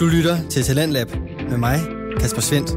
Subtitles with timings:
[0.00, 1.08] Du lytter til Talentlab
[1.50, 1.78] med mig,
[2.20, 2.70] Kasper Svendt.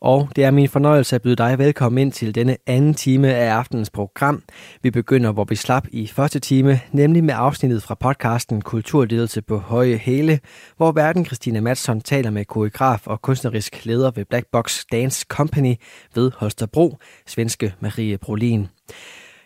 [0.00, 3.50] Og det er min fornøjelse at byde dig velkommen ind til denne anden time af
[3.54, 4.42] aftenens program.
[4.82, 9.58] Vi begynder, hvor vi slap i første time, nemlig med afsnittet fra podcasten Kulturledelse på
[9.58, 10.40] Høje Hæle,
[10.76, 15.74] hvor verden Christina Madsson taler med koreograf og kunstnerisk leder ved Black Box Dance Company
[16.14, 18.68] ved Holstebro, svenske Marie Brolin.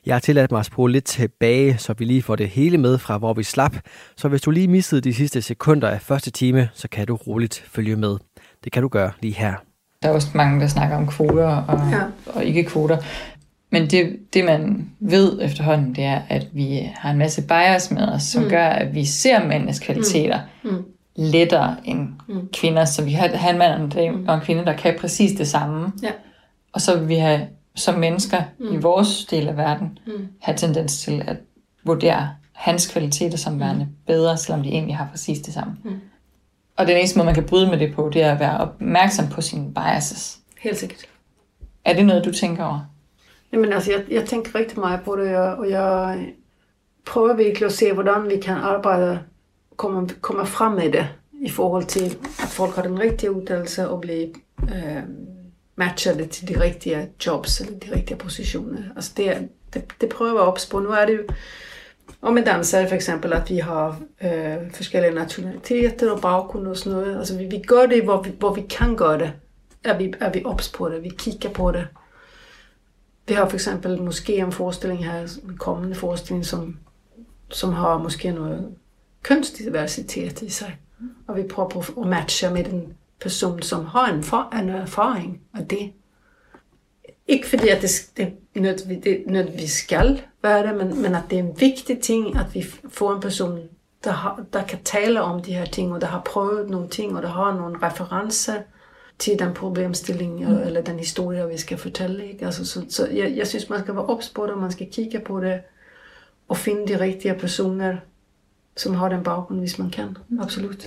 [0.07, 2.99] Jeg har tilladt mig at spole lidt tilbage, så vi lige får det hele med
[2.99, 3.77] fra, hvor vi slap.
[4.17, 7.65] Så hvis du lige missede de sidste sekunder af første time, så kan du roligt
[7.69, 8.17] følge med.
[8.65, 9.55] Det kan du gøre lige her.
[10.03, 12.01] Der er også mange, der snakker om kvoter og, ja.
[12.35, 12.99] og ikke kvoter.
[13.71, 18.09] Men det, det, man ved efterhånden, det er, at vi har en masse bias med
[18.09, 18.49] os, som mm.
[18.49, 20.71] gør, at vi ser mændenes kvaliteter mm.
[20.71, 20.85] Mm.
[21.17, 22.49] lettere end mm.
[22.53, 22.85] kvinder.
[22.85, 23.93] Så vi har, har en mand
[24.29, 25.93] og en kvinde, der kan præcis det samme.
[26.03, 26.11] Ja.
[26.73, 27.41] Og så vil vi have
[27.77, 28.75] som mennesker mm.
[28.75, 30.29] i vores del af verden mm.
[30.41, 31.37] have tendens til at
[31.85, 33.97] vurdere hans kvaliteter som værende mm.
[34.07, 35.77] bedre, selvom de egentlig har præcis det samme.
[35.85, 36.01] Mm.
[36.77, 39.29] Og den eneste måde, man kan bryde med det på, det er at være opmærksom
[39.29, 40.39] på sine biases.
[40.61, 41.05] Helt sikkert.
[41.85, 42.81] Er det noget, du tænker over?
[43.53, 46.27] Jamen altså, jeg, jeg tænker rigtig meget på det, og jeg
[47.07, 49.19] prøver virkelig at se, hvordan vi kan arbejde,
[49.77, 52.05] komme, komme frem med det, i forhold til,
[52.43, 54.29] at folk har den rigtige uddannelse og blive
[54.63, 55.03] øh,
[55.77, 58.83] matcher det til de rigtige jobs eller de rigtige positioner.
[58.97, 60.79] Altså det, det, det prøver jeg på.
[60.81, 61.23] Nu er det jo,
[62.21, 66.99] og med danser for eksempel, at vi har øh, forskellige nationaliteter og baggrund og sådan
[66.99, 67.19] noget.
[67.19, 69.33] Altså vi, vi gør det, hvor vi, hvor vi kan gøre det.
[69.85, 71.87] Er vi, er vi ops på det, vi kigger på det.
[73.29, 76.79] Vi har for eksempel måske en forestilling her, en kommende forestilling, som,
[77.51, 78.75] som har måske noget
[79.23, 80.77] kønsdiversitet i sig.
[81.27, 85.41] Og vi prøver på at matche med den person, som har en, for, en erfaring
[85.55, 85.93] af det.
[87.29, 91.39] Ikke fordi, at det, det, nød, det nødvendigvis skal være det, men, men at det
[91.39, 93.61] er en vigtig ting, at vi får en person,
[94.05, 97.17] der, har, der kan tale om de her ting, og der har prøvet nogle ting,
[97.17, 98.55] og der har nogle referencer
[99.19, 100.59] til den problemstilling, mm.
[100.59, 102.29] eller den historie, vi skal fortælle.
[102.33, 102.45] Ikke?
[102.45, 105.21] Altså, så så jeg, jeg synes, man skal være ops på det, man skal kigge
[105.21, 105.61] på det,
[106.49, 107.97] og finde de rigtige personer,
[108.77, 110.17] som har den baggrund, hvis man kan.
[110.41, 110.87] Absolut.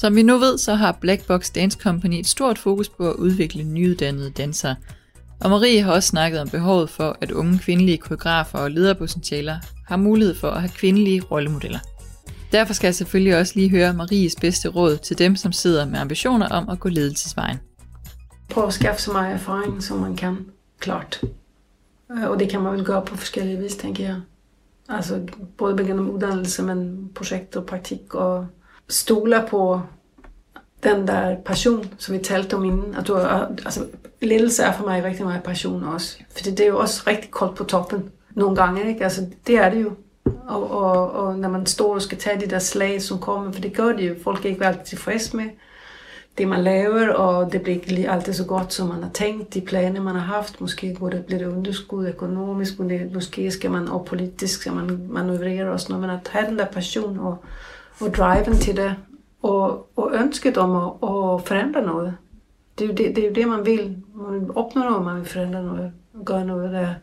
[0.00, 3.16] Som vi nu ved, så har Black Box Dance Company et stort fokus på at
[3.16, 4.76] udvikle nyuddannede dansere.
[5.40, 9.56] Og Marie har også snakket om behovet for, at unge kvindelige koreografer og lederpotentialer
[9.86, 11.78] har mulighed for at have kvindelige rollemodeller.
[12.52, 15.98] Derfor skal jeg selvfølgelig også lige høre Maries bedste råd til dem, som sidder med
[15.98, 17.58] ambitioner om at gå ledelsesvejen.
[18.50, 20.36] Prøv at skaffe så meget erfaring, som man kan.
[20.78, 21.20] Klart.
[22.08, 24.20] Og det kan man vel gøre på forskellige vis, tænker jeg.
[24.88, 25.20] Altså
[25.58, 28.46] både gennem uddannelse, men projekt og praktik og
[28.90, 29.80] stoler på
[30.82, 32.94] den der passion, som vi talte om inden.
[32.94, 33.86] At du, altså,
[34.22, 36.18] ledelse er for mig rigtig meget passion også.
[36.30, 38.88] For det er jo også rigtig koldt på toppen nogle gange.
[38.88, 39.04] Ikke?
[39.04, 39.90] Altså, det er det jo.
[40.48, 43.60] Og, og, og når man står og skal tage de der slag, som kommer, for
[43.60, 44.14] det gør det jo.
[44.24, 45.44] Folk er ikke altid tilfredse med
[46.38, 49.54] det, man laver, og det bliver ikke altid så godt, som man har tænkt.
[49.54, 52.72] De planer, man har haft, måske går det, bliver det underskud økonomisk,
[53.14, 56.58] måske skal man, og politisk skal man manøvrere og sådan noget, men at have den
[56.58, 57.44] der passion og
[58.00, 58.96] og driven til det,
[59.42, 62.16] og, og ønsket om at, at forandre noget.
[62.78, 63.96] Det er, jo det, det er jo det, man vil.
[64.14, 65.92] Man vil opnå noget, man vil forandre noget,
[66.24, 66.94] gøre noget, der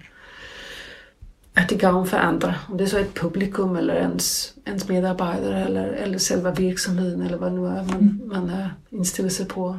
[1.56, 2.54] er til gavn for andre.
[2.70, 7.38] Om det er så et publikum, eller ens, ens medarbejdere, eller, eller selve virksomheden, eller
[7.38, 9.76] hvad nu er, man, man er indstillet sig på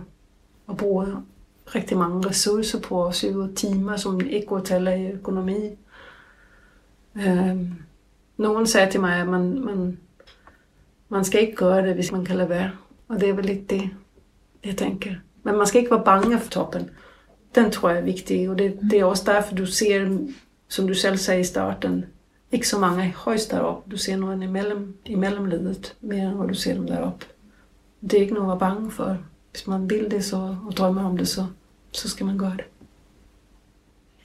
[0.68, 1.06] at bruge
[1.74, 5.78] rigtig mange ressourcer på, og syv timer, som ikke går til i økonomi.
[7.16, 7.72] Øhm,
[8.36, 9.98] nogen sagde til mig, at man, man,
[11.08, 12.70] man skal ikke gøre det, hvis man kan lade være.
[13.08, 13.90] Og det er vel lidt det,
[14.64, 15.10] jeg tænker.
[15.42, 16.90] Men man skal ikke være bange for toppen.
[17.54, 20.18] Den tror jeg er vigtig, og det, det er også derfor, du ser,
[20.68, 22.04] som du selv sagde i starten,
[22.52, 23.90] ikke så mange højst deroppe.
[23.90, 27.26] Du ser nogen imellem, i mellemledet, mere end du ser dem deroppe.
[28.02, 29.18] Det er ikke noget at være bange for.
[29.50, 31.46] Hvis man vil det så, og drømmer om det, så,
[31.92, 32.64] så skal man gøre det.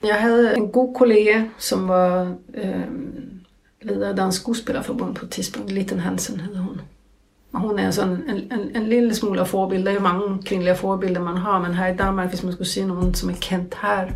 [0.08, 2.88] Jeg havde en god kollega, som var øh,
[3.84, 5.72] leder af Dansk Skuespillerforbund på et tidspunkt.
[5.72, 6.80] Litten Hansen hedder hun.
[7.52, 9.84] Og hun er sådan en, en, en lille smule af forbilder.
[9.84, 12.68] Der er jo mange kvindelige forbilder, man har, men her i Danmark, hvis man skulle
[12.68, 14.06] se nogen, som er kendt her,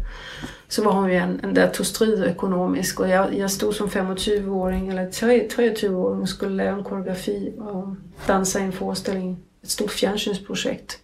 [0.69, 3.01] så var hun jo en, en der tog strid økonomisk.
[3.01, 7.97] Og jeg, jeg stod som 25-åring, eller 23-åring, og skulle lave en koreografi og
[8.29, 9.39] dansa i en forestilling.
[9.63, 11.01] Et stort fjernsynsprojekt.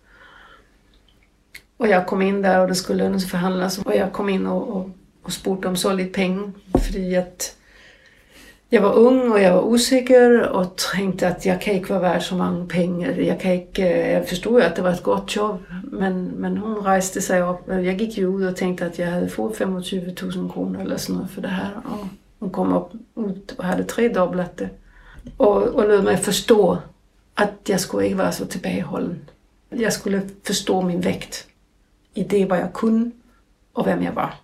[1.78, 4.90] Og jeg kom in där och det skulle lönesförhandlas och jag kom in och, och,
[5.22, 7.56] og spurgte om så lite penge, fordi at
[8.74, 12.22] jag var ung och jag var usikker, och tænkte, att jag kan ikke være värd
[12.22, 13.12] så många pengar.
[13.12, 16.56] Jag, kan ikke, eh, jag förstod at att det var et gott job, men, men
[16.56, 17.68] hon reste sig upp.
[17.68, 19.72] Jag gick ju ut och tänkte att jag hade fått 25
[20.22, 21.70] 000 kronor eller sånt för det här.
[21.84, 22.06] Och
[22.44, 22.84] Hon kom
[23.16, 24.68] ut och hade tredubblat det.
[25.36, 26.78] Och, och lät mig förstå
[27.34, 29.30] att jag skulle inte vara så tilbageholden.
[29.70, 31.46] Jag skulle förstå min vikt
[32.14, 33.10] i det, vad jag kunde
[33.72, 34.34] och vem jag var.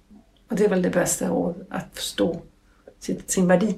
[0.49, 2.41] Och det var det bästa råd, att forstå
[3.01, 3.75] sin, sin värde.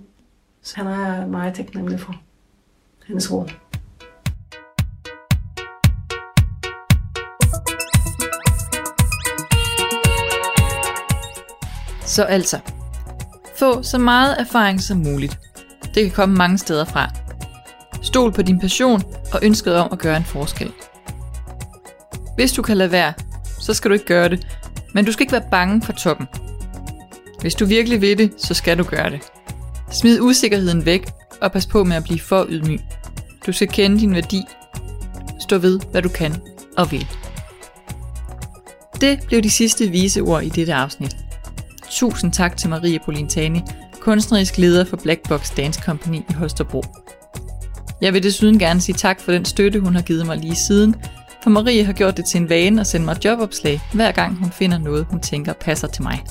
[0.62, 2.14] Så han er meget taknemmelig for
[3.06, 3.48] hendes råd.
[12.06, 12.60] Så altså,
[13.58, 15.38] få så meget erfaring som muligt.
[15.94, 17.10] Det kan komme mange steder fra.
[18.02, 20.72] Stol på din passion og ønsket om at gøre en forskel.
[22.34, 23.12] Hvis du kan lade være,
[23.60, 24.46] så skal du ikke gøre det,
[24.94, 26.26] men du skal ikke være bange for toppen.
[27.40, 29.32] Hvis du virkelig vil det, så skal du gøre det.
[29.92, 31.10] Smid usikkerheden væk
[31.40, 32.80] og pas på med at blive for ydmyg.
[33.46, 34.42] Du skal kende din værdi.
[35.40, 36.34] Stå ved, hvad du kan
[36.76, 37.06] og vil.
[39.00, 41.16] Det blev de sidste vise ord i dette afsnit.
[41.90, 43.60] Tusind tak til Marie Polintani,
[44.00, 46.84] kunstnerisk leder for Black Box Dance Company i Holstebro.
[48.00, 50.94] Jeg vil desuden gerne sige tak for den støtte, hun har givet mig lige siden,
[51.42, 54.50] for Marie har gjort det til en vane at sende mig jobopslag, hver gang hun
[54.50, 56.24] finder noget, hun tænker passer til mig.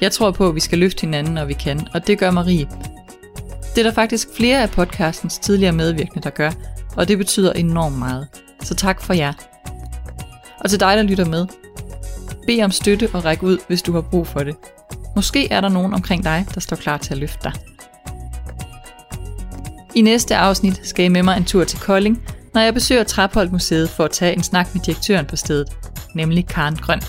[0.00, 2.68] Jeg tror på, at vi skal løfte hinanden, når vi kan, og det gør Marie.
[3.74, 6.50] Det er der faktisk flere af podcastens tidligere medvirkende, der gør,
[6.96, 8.28] og det betyder enormt meget.
[8.62, 9.32] Så tak for jer.
[10.60, 11.46] Og til dig, der lytter med.
[12.46, 14.56] Bed om støtte og ræk ud, hvis du har brug for det.
[15.16, 17.52] Måske er der nogen omkring dig, der står klar til at løfte dig.
[19.94, 22.22] I næste afsnit skal I med mig en tur til Kolding,
[22.54, 25.68] når jeg besøger Trapholdt Museet for at tage en snak med direktøren på stedet,
[26.14, 27.00] nemlig Karen Grøn.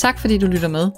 [0.00, 0.90] Tak fordi du lytter med.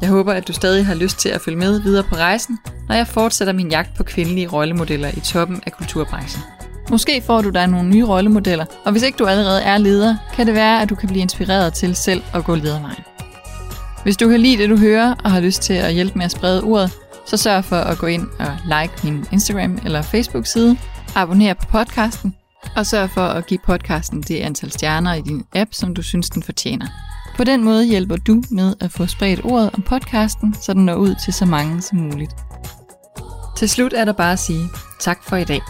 [0.00, 2.58] Jeg håber, at du stadig har lyst til at følge med videre på rejsen,
[2.88, 6.42] når jeg fortsætter min jagt på kvindelige rollemodeller i toppen af kulturbranchen.
[6.90, 10.46] Måske får du dig nogle nye rollemodeller, og hvis ikke du allerede er leder, kan
[10.46, 13.04] det være, at du kan blive inspireret til selv at gå ledervejen.
[14.02, 16.30] Hvis du kan lide det, du hører, og har lyst til at hjælpe med at
[16.30, 16.90] sprede ordet,
[17.26, 20.76] så sørg for at gå ind og like min Instagram eller Facebook-side,
[21.14, 22.34] abonner på podcasten,
[22.76, 26.30] og sørg for at give podcasten det antal stjerner i din app, som du synes,
[26.30, 27.11] den fortjener.
[27.36, 30.94] På den måde hjælper du med at få spredt ordet om podcasten, så den når
[30.94, 32.32] ud til så mange som muligt.
[33.56, 34.68] Til slut er der bare at sige
[35.00, 35.60] tak for i dag.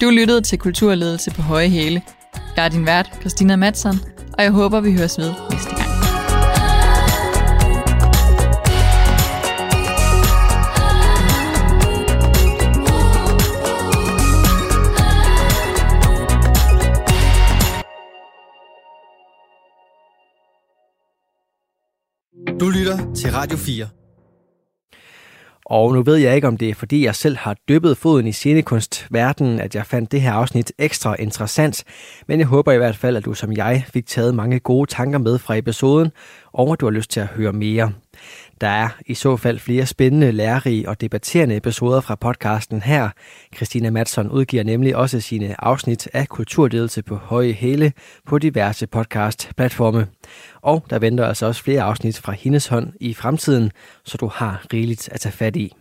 [0.00, 2.02] Du lyttede til Kulturledelse på Høje Hæle.
[2.56, 4.00] Jeg er din vært, Christina Madsen,
[4.38, 5.87] og jeg håber, vi høres ved næste gang.
[22.88, 23.88] Lytter til Radio 4.
[25.64, 28.32] Og nu ved jeg ikke, om det er fordi jeg selv har dyppet foden i
[28.32, 31.84] scenekunstverdenen, at jeg fandt det her afsnit ekstra interessant.
[32.26, 35.18] Men jeg håber i hvert fald, at du som jeg fik taget mange gode tanker
[35.18, 36.10] med fra episoden,
[36.52, 37.92] og at du har lyst til at høre mere.
[38.60, 43.10] Der er i så fald flere spændende, lærerige og debatterende episoder fra podcasten her.
[43.56, 47.92] Christina Madsen udgiver nemlig også sine afsnit af kulturledelse på høje Hele
[48.26, 50.06] på diverse podcast-platforme.
[50.62, 53.72] Og der venter altså også flere afsnit fra hendes hånd i fremtiden,
[54.04, 55.72] så du har rigeligt at tage fat i.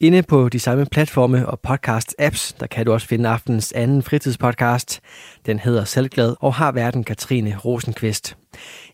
[0.00, 5.00] Inde på de samme platforme og podcast-apps, der kan du også finde aftens anden fritidspodcast.
[5.46, 8.36] Den hedder Selvglad og har verden Katrine Rosenqvist.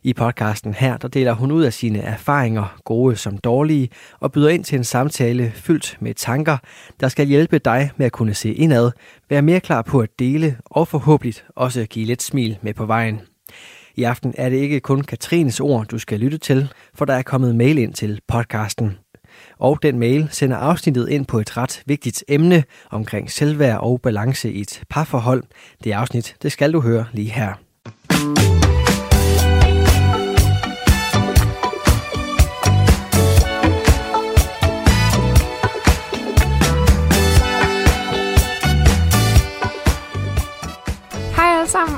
[0.03, 3.89] I podcasten her, der deler hun ud af sine erfaringer, gode som dårlige,
[4.21, 6.57] og byder ind til en samtale fyldt med tanker,
[7.01, 8.91] der skal hjælpe dig med at kunne se indad,
[9.31, 13.21] være mere klar på at dele og forhåbentlig også give lidt smil med på vejen.
[13.97, 17.23] I aften er det ikke kun Katrines ord, du skal lytte til, for der er
[17.23, 18.99] kommet mail ind til podcasten.
[19.59, 24.53] Og den mail sender afsnittet ind på et ret vigtigt emne omkring selvværd og balance
[24.53, 25.43] i et parforhold.
[25.85, 27.70] Det afsnit, det skal du høre lige her.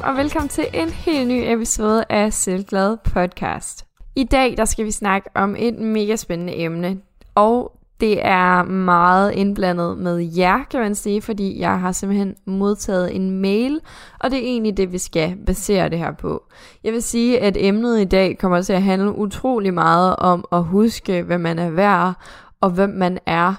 [0.04, 3.86] Og velkommen til en helt ny episode af Selvglad Podcast.
[4.16, 6.98] I dag der skal vi snakke om et mega spændende emne,
[7.34, 13.16] og det er meget indblandet med jer, kan man sige, fordi jeg har simpelthen modtaget
[13.16, 13.80] en mail,
[14.20, 16.42] og det er egentlig det, vi skal basere det her på.
[16.84, 20.64] Jeg vil sige, at emnet i dag kommer til at handle utrolig meget om at
[20.64, 22.14] huske, hvad man er værd,
[22.60, 23.54] og hvem man er,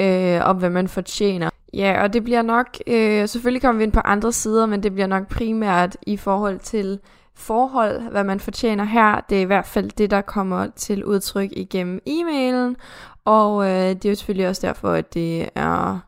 [0.00, 1.50] øh, og hvad man fortjener.
[1.74, 4.92] Ja, og det bliver nok, øh, selvfølgelig kommer vi ind på andre sider, men det
[4.92, 6.98] bliver nok primært i forhold til
[7.34, 9.20] forhold, hvad man fortjener her.
[9.28, 12.76] Det er i hvert fald det, der kommer til udtryk igennem e-mailen,
[13.24, 15.98] og øh, det er jo selvfølgelig også derfor, at det er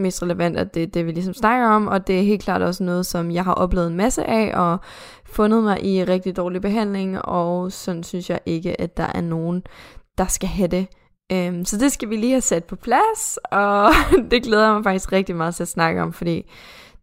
[0.00, 2.62] mest relevant, at det er det, vi ligesom snakker om, og det er helt klart
[2.62, 4.78] også noget, som jeg har oplevet en masse af, og
[5.26, 9.62] fundet mig i rigtig dårlig behandling, og sådan synes jeg ikke, at der er nogen,
[10.18, 10.86] der skal have det.
[11.32, 13.90] Øhm, så det skal vi lige have sat på plads, og
[14.30, 16.50] det glæder jeg mig faktisk rigtig meget til at snakke om, fordi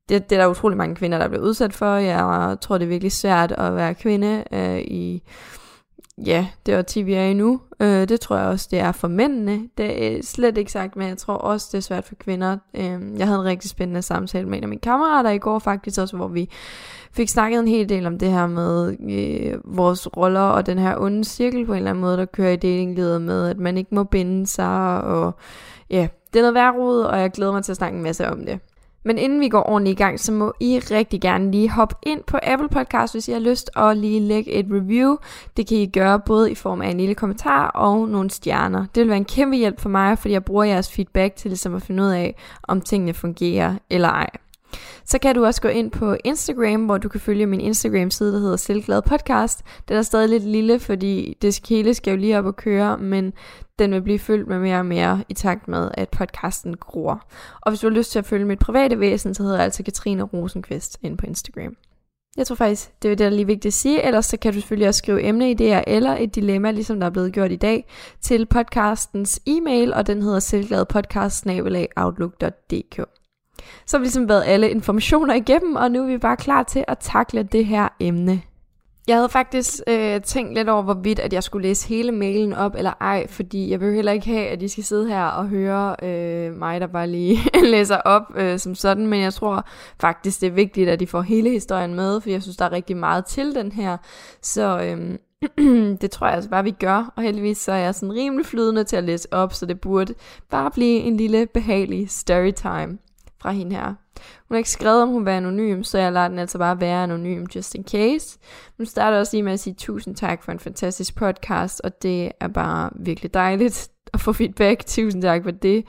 [0.10, 1.96] det, det er der utrolig mange kvinder, der bliver udsat for.
[1.96, 5.24] Jeg tror, det er virkelig svært at være kvinde øh, i
[6.18, 7.62] ja, det årti, vi er i nu.
[7.80, 9.70] Øh, det tror jeg også, det er for mændene.
[9.78, 12.58] Det er slet ikke sagt, men jeg tror også, det er svært for kvinder.
[12.74, 16.02] Øh, jeg havde en rigtig spændende samtale med en af mine kammerater i går faktisk
[16.02, 16.50] også, hvor vi
[17.12, 20.98] fik snakket en hel del om det her med øh, vores roller og den her
[20.98, 23.96] onde cirkel på en eller anden måde, der kører i datinglivet med, at man ikke
[23.96, 25.36] må binde sig, og
[25.90, 28.46] ja, det er noget værd og jeg glæder mig til at snakke en masse om
[28.46, 28.60] det.
[29.06, 32.22] Men inden vi går ordentligt i gang, så må I rigtig gerne lige hoppe ind
[32.28, 35.16] på Apple Podcast, hvis I har lyst, og lige lægge et review.
[35.58, 38.86] Det kan I gøre både i form af en lille kommentar og nogle stjerner.
[38.96, 41.76] Det vil være en kæmpe hjælp for mig, fordi jeg bruger jeres feedback til ligesom
[41.76, 44.30] at finde ud af, om tingene fungerer eller ej.
[45.06, 48.40] Så kan du også gå ind på Instagram, hvor du kan følge min Instagram-side, der
[48.40, 49.64] hedder Selvglad Podcast.
[49.88, 53.34] Den er stadig lidt lille, fordi det hele skal jo lige op og køre, men
[53.80, 57.28] den vil blive fyldt med mere og mere i takt med, at podcasten gror.
[57.62, 59.84] Og hvis du har lyst til at følge mit private væsen, så hedder jeg altså
[59.84, 61.76] Katrine Rosenqvist ind på Instagram.
[62.38, 64.06] Jeg tror faktisk, det er det, der er lige vigtigt at sige.
[64.06, 67.34] Ellers så kan du selvfølgelig også skrive emneidéer eller et dilemma, ligesom der er blevet
[67.34, 67.86] gjort i dag,
[68.22, 73.25] til podcastens e-mail, og den hedder selvgladpodcast.outlook.dk.
[73.86, 76.86] Så har vi ligesom været alle informationer igennem, og nu er vi bare klar til
[76.88, 78.42] at takle det her emne.
[79.08, 82.76] Jeg havde faktisk øh, tænkt lidt over, hvorvidt at jeg skulle læse hele mailen op
[82.76, 85.96] eller ej, fordi jeg vil heller ikke have, at I skal sidde her og høre
[86.04, 87.40] øh, mig, der bare lige
[87.74, 89.68] læser op øh, som sådan, men jeg tror
[90.00, 92.72] faktisk, det er vigtigt, at I får hele historien med, for jeg synes, der er
[92.72, 93.98] rigtig meget til den her.
[94.42, 95.18] Så øh,
[96.02, 98.84] det tror jeg altså bare, vi gør, og heldigvis så er jeg sådan rimelig flydende
[98.84, 100.14] til at læse op, så det burde
[100.52, 102.98] bare blive en lille behagelig storytime
[103.46, 103.86] fra hende her.
[104.48, 107.04] Hun har ikke skrevet, om hun var anonym, så jeg lader den altså bare være
[107.04, 108.40] anonym, just in case.
[108.78, 112.32] Hun starter også lige med at sige tusind tak for en fantastisk podcast, og det
[112.40, 114.86] er bare virkelig dejligt at få feedback.
[114.86, 115.86] Tusind tak for det.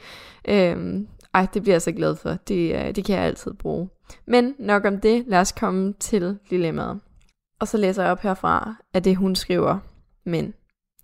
[0.49, 2.31] Øhm, ej, det bliver jeg så glad for.
[2.49, 3.89] Det, øh, det kan jeg altid bruge.
[4.27, 5.25] Men nok om det.
[5.27, 7.01] Lad os komme til dilemmaet.
[7.61, 9.79] Og så læser jeg op herfra, at det hun skriver.
[10.27, 10.55] Men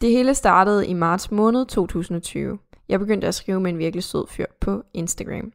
[0.01, 2.59] det hele startede i marts måned 2020.
[2.89, 5.53] Jeg begyndte at skrive med en virkelig sød fyr på Instagram.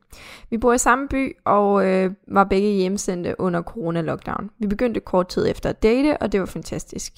[0.49, 4.49] Vi bor i samme by og øh, var begge hjemsendte under corona-lockdown.
[4.59, 7.13] Vi begyndte kort tid efter at date, og det var fantastisk.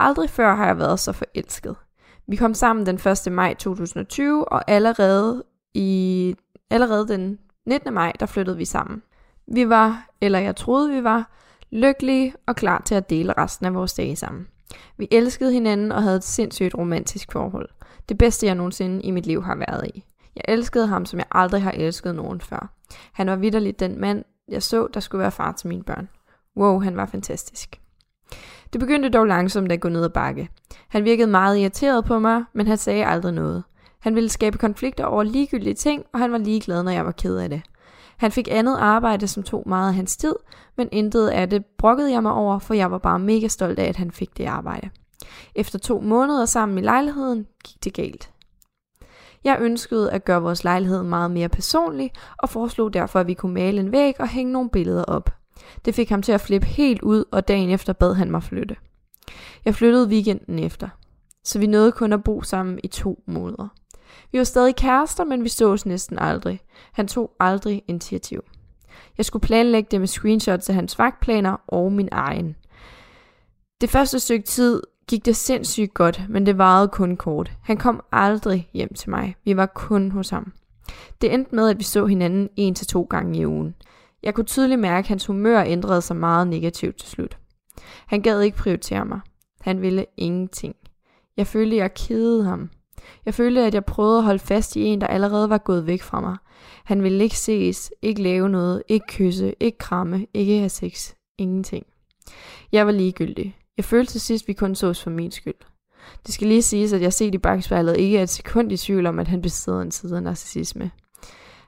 [0.00, 1.76] Aldrig før har jeg været så forelsket.
[2.26, 2.94] Vi kom sammen den
[3.26, 3.32] 1.
[3.32, 5.44] maj 2020, og allerede,
[5.74, 6.34] i,
[6.70, 7.94] allerede den 19.
[7.94, 9.02] maj, der flyttede vi sammen.
[9.46, 11.30] Vi var, eller jeg troede vi var,
[11.70, 14.46] lykkelige og klar til at dele resten af vores dage sammen.
[14.96, 17.68] Vi elskede hinanden og havde et sindssygt romantisk forhold.
[18.08, 20.04] Det bedste, jeg nogensinde i mit liv har været i.
[20.36, 22.72] Jeg elskede ham, som jeg aldrig har elsket nogen før.
[23.12, 26.08] Han var vidderligt den mand, jeg så, der skulle være far til mine børn.
[26.56, 27.80] Wow, han var fantastisk.
[28.72, 30.48] Det begyndte dog langsomt at gå ned ad bakke.
[30.88, 33.64] Han virkede meget irriteret på mig, men han sagde aldrig noget.
[34.00, 37.36] Han ville skabe konflikter over ligegyldige ting, og han var ligeglad, når jeg var ked
[37.36, 37.62] af det.
[38.16, 40.34] Han fik andet arbejde, som tog meget af hans tid,
[40.76, 43.88] men intet af det brokkede jeg mig over, for jeg var bare mega stolt af,
[43.88, 44.90] at han fik det arbejde.
[45.54, 48.30] Efter to måneder sammen i lejligheden gik det galt.
[49.44, 53.54] Jeg ønskede at gøre vores lejlighed meget mere personlig, og foreslog derfor, at vi kunne
[53.54, 55.30] male en væg og hænge nogle billeder op.
[55.84, 58.76] Det fik ham til at flippe helt ud, og dagen efter bad han mig flytte.
[59.64, 60.88] Jeg flyttede weekenden efter,
[61.44, 63.68] så vi nåede kun at bo sammen i to måneder.
[64.32, 66.60] Vi var stadig kærester, men vi sås næsten aldrig.
[66.92, 68.42] Han tog aldrig initiativ.
[69.18, 72.56] Jeg skulle planlægge det med screenshots af hans vagtplaner og min egen.
[73.80, 77.52] Det første stykke tid gik det sindssygt godt, men det varede kun kort.
[77.62, 79.36] Han kom aldrig hjem til mig.
[79.44, 80.52] Vi var kun hos ham.
[81.20, 83.74] Det endte med, at vi så hinanden en til to gange i ugen.
[84.22, 87.38] Jeg kunne tydeligt mærke, at hans humør ændrede sig meget negativt til slut.
[88.06, 89.20] Han gad ikke prioritere mig.
[89.60, 90.74] Han ville ingenting.
[91.36, 92.70] Jeg følte, at jeg kedede ham.
[93.26, 96.02] Jeg følte, at jeg prøvede at holde fast i en, der allerede var gået væk
[96.02, 96.36] fra mig.
[96.84, 101.12] Han ville ikke ses, ikke lave noget, ikke kysse, ikke kramme, ikke have sex.
[101.38, 101.86] Ingenting.
[102.72, 103.56] Jeg var ligegyldig.
[103.76, 105.54] Jeg følte til sidst, vi kun sås for min skyld.
[106.26, 109.06] Det skal lige siges, at jeg set i bagspejlet ikke er et sekund i tvivl
[109.06, 110.90] om, at han besidder en side af narcissisme.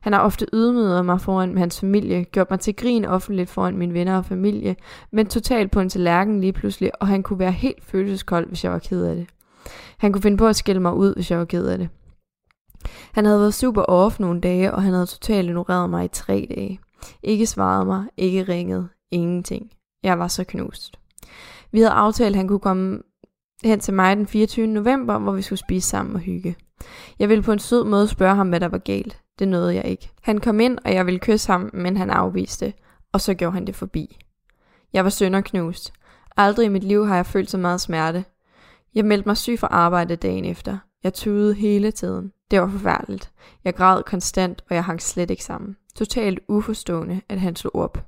[0.01, 3.95] Han har ofte ydmyget mig foran hans familie, gjort mig til grin offentligt foran mine
[3.95, 4.77] venner og familie,
[5.13, 8.73] men totalt på en tallerken lige pludselig, og han kunne være helt følelseskold, hvis jeg
[8.73, 9.27] var ked af det.
[9.99, 11.89] Han kunne finde på at skælde mig ud, hvis jeg var ked af det.
[13.13, 16.47] Han havde været super off nogle dage, og han havde totalt ignoreret mig i tre
[16.57, 16.81] dage.
[17.23, 19.71] Ikke svaret mig, ikke ringet, ingenting.
[20.03, 20.99] Jeg var så knust.
[21.75, 23.01] Vi havde aftalt, at han kunne komme
[23.65, 24.67] hen til mig den 24.
[24.67, 26.57] november, hvor vi skulle spise sammen og hygge.
[27.19, 29.21] Jeg ville på en sød måde spørge ham, hvad der var galt.
[29.39, 30.11] Det nåede jeg ikke.
[30.23, 32.73] Han kom ind, og jeg ville kysse ham, men han afviste,
[33.13, 34.19] og så gjorde han det forbi.
[34.93, 35.93] Jeg var sønderknust.
[36.37, 38.25] Aldrig i mit liv har jeg følt så meget smerte.
[38.95, 40.79] Jeg meldte mig syg fra arbejde dagen efter.
[41.05, 42.33] Jeg tudede hele tiden.
[42.51, 43.33] Det var forfærdeligt.
[43.65, 45.77] Jeg græd konstant, og jeg hang slet ikke sammen.
[45.95, 48.07] Totalt uforstående, at han slog op.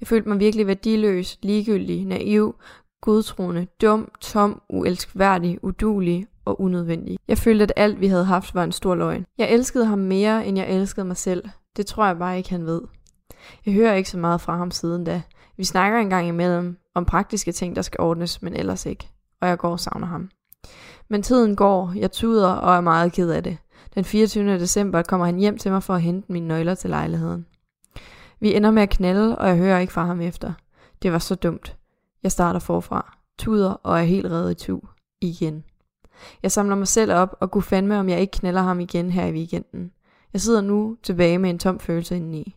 [0.00, 2.54] Jeg følte mig virkelig værdiløs, ligegyldig, naiv,
[3.00, 7.18] godtroende, dum, tom, uelskværdig, udulig og unødvendig.
[7.28, 9.26] Jeg følte, at alt vi havde haft var en stor løgn.
[9.38, 11.44] Jeg elskede ham mere, end jeg elskede mig selv.
[11.76, 12.82] Det tror jeg bare ikke, han ved.
[13.66, 15.22] Jeg hører ikke så meget fra ham siden da.
[15.56, 19.08] Vi snakker en gang imellem om praktiske ting, der skal ordnes, men ellers ikke.
[19.40, 20.30] Og jeg går og savner ham.
[21.08, 23.58] Men tiden går, jeg tuder og er meget ked af det.
[23.94, 24.58] Den 24.
[24.58, 27.46] december kommer han hjem til mig for at hente mine nøgler til lejligheden.
[28.40, 30.52] Vi ender med at knalde, og jeg hører ikke fra ham efter.
[31.02, 31.76] Det var så dumt.
[32.22, 34.80] Jeg starter forfra, tuder og er helt reddet i tu.
[35.20, 35.64] Igen.
[36.42, 39.26] Jeg samler mig selv op og kunne fandme, om jeg ikke knælder ham igen her
[39.26, 39.90] i weekenden.
[40.32, 42.54] Jeg sidder nu tilbage med en tom følelse indeni.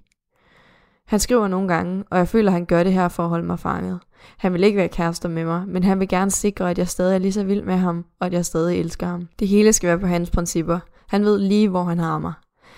[1.08, 3.46] Han skriver nogle gange, og jeg føler, at han gør det her for at holde
[3.46, 4.00] mig fanget.
[4.38, 7.15] Han vil ikke være kærester med mig, men han vil gerne sikre, at jeg stadig
[7.15, 9.27] er lige så vild med ham, og at jeg stadig elsker ham.
[9.39, 10.80] Det hele skal være på hans principper.
[11.08, 12.34] Han ved lige, hvor han har mig.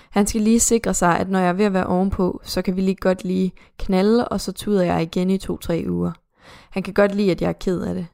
[0.09, 2.75] Han skal lige sikre sig, at når jeg er ved at være ovenpå, så kan
[2.75, 6.11] vi lige godt lige knalde, og så tuder jeg igen i to-tre uger.
[6.73, 8.07] Han kan godt lide, at jeg er ked af det.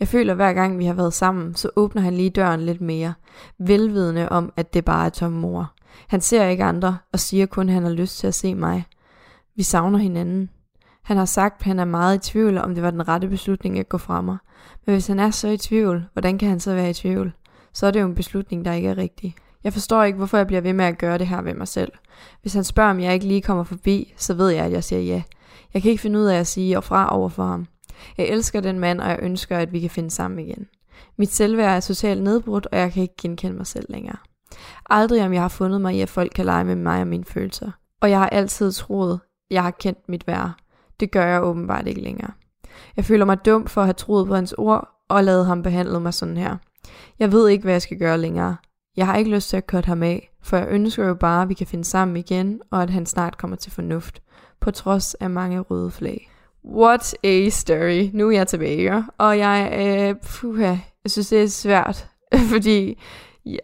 [0.00, 2.80] Jeg føler, at hver gang vi har været sammen, så åbner han lige døren lidt
[2.80, 3.14] mere,
[3.58, 5.72] velvidende om, at det bare er tom mor.
[6.08, 8.84] Han ser ikke andre, og siger kun, at han har lyst til at se mig.
[9.56, 10.50] Vi savner hinanden.
[11.02, 13.78] Han har sagt, at han er meget i tvivl, om det var den rette beslutning
[13.78, 14.36] at gå fra mig.
[14.86, 17.32] Men hvis han er så i tvivl, hvordan kan han så være i tvivl?
[17.72, 19.34] Så er det jo en beslutning, der ikke er rigtig.
[19.64, 21.92] Jeg forstår ikke, hvorfor jeg bliver ved med at gøre det her ved mig selv.
[22.42, 25.02] Hvis han spørger, om jeg ikke lige kommer forbi, så ved jeg, at jeg siger
[25.02, 25.22] ja.
[25.74, 27.66] Jeg kan ikke finde ud af at sige og fra over for ham.
[28.18, 30.66] Jeg elsker den mand, og jeg ønsker, at vi kan finde sammen igen.
[31.16, 34.16] Mit selvværd er totalt nedbrudt, og jeg kan ikke genkende mig selv længere.
[34.90, 37.24] Aldrig om jeg har fundet mig i, at folk kan lege med mig og mine
[37.24, 37.70] følelser.
[38.00, 40.52] Og jeg har altid troet, jeg har kendt mit værd.
[41.00, 42.30] Det gør jeg åbenbart ikke længere.
[42.96, 46.00] Jeg føler mig dum for at have troet på hans ord, og lavet ham behandle
[46.00, 46.56] mig sådan her.
[47.18, 48.56] Jeg ved ikke, hvad jeg skal gøre længere.
[48.96, 51.48] Jeg har ikke lyst til at korte ham af, for jeg ønsker jo bare, at
[51.48, 54.22] vi kan finde sammen igen, og at han snart kommer til fornuft,
[54.60, 56.29] på trods af mange røde flag.
[56.64, 58.10] What a story.
[58.12, 62.08] Nu er jeg tilbage, og jeg, øh, puha, jeg synes, det er svært,
[62.52, 62.98] fordi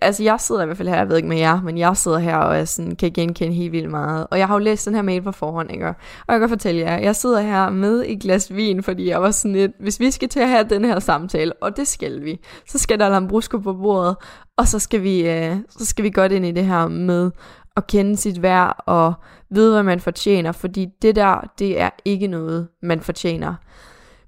[0.01, 2.19] altså jeg sidder i hvert fald her, jeg ved ikke med jer, men jeg sidder
[2.19, 4.27] her og er sådan, kan genkende helt vildt meget.
[4.31, 5.87] Og jeg har jo læst den her mail på forhånd, ikke?
[5.87, 5.95] Og
[6.29, 9.53] jeg kan fortælle jer, jeg sidder her med et glas vin, fordi jeg var sådan
[9.53, 12.79] lidt, hvis vi skal til at have den her samtale, og det skal vi, så
[12.79, 14.17] skal der lambrusco på bordet,
[14.57, 17.31] og så skal vi, øh, så skal vi godt ind i det her med
[17.77, 19.15] at kende sit værd og
[19.51, 23.55] vide, hvad man fortjener, fordi det der, det er ikke noget, man fortjener.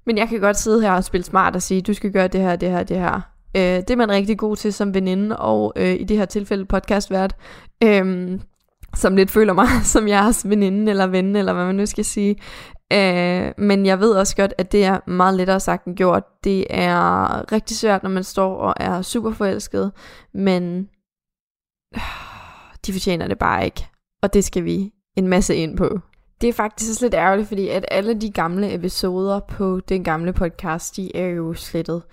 [0.05, 2.41] Men jeg kan godt sidde her og spille smart og sige, du skal gøre det
[2.41, 3.21] her, det her, det her.
[3.55, 6.65] Øh, det er man rigtig god til som veninde, og øh, i det her tilfælde
[6.65, 7.35] podcastvært,
[7.83, 8.39] øh,
[8.95, 12.35] som lidt føler mig som jeres veninde eller ven, eller hvad man nu skal sige.
[12.93, 16.23] Øh, men jeg ved også godt, at det er meget lettere sagt end gjort.
[16.43, 19.91] Det er rigtig svært, når man står og er super forelsket,
[20.33, 20.89] men
[21.95, 22.28] øh,
[22.85, 23.87] de fortjener det bare ikke.
[24.21, 25.99] Og det skal vi en masse ind på.
[26.41, 30.33] Det er faktisk også lidt ærgerligt, fordi at alle de gamle episoder på den gamle
[30.33, 32.03] podcast, de er jo slettet.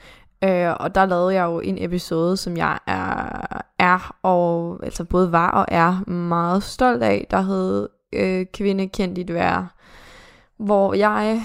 [0.44, 5.32] Øh, og der lavede jeg jo en episode, som jeg er, er og altså både
[5.32, 9.66] var og er meget stolt af, der hed øh, Kvinde kendt dit værd,
[10.58, 11.42] hvor jeg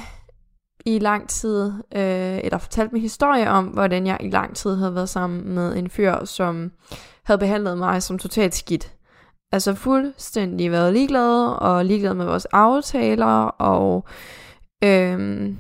[0.86, 4.95] i lang tid, øh, eller fortalte min historie om, hvordan jeg i lang tid havde
[4.95, 6.71] været sammen med en fyr, som
[7.23, 8.93] havde behandlet mig som totalt skidt.
[9.51, 14.05] Altså fuldstændig været ligeglad, og ligeglad med vores aftaler, og
[14.83, 15.57] øhm,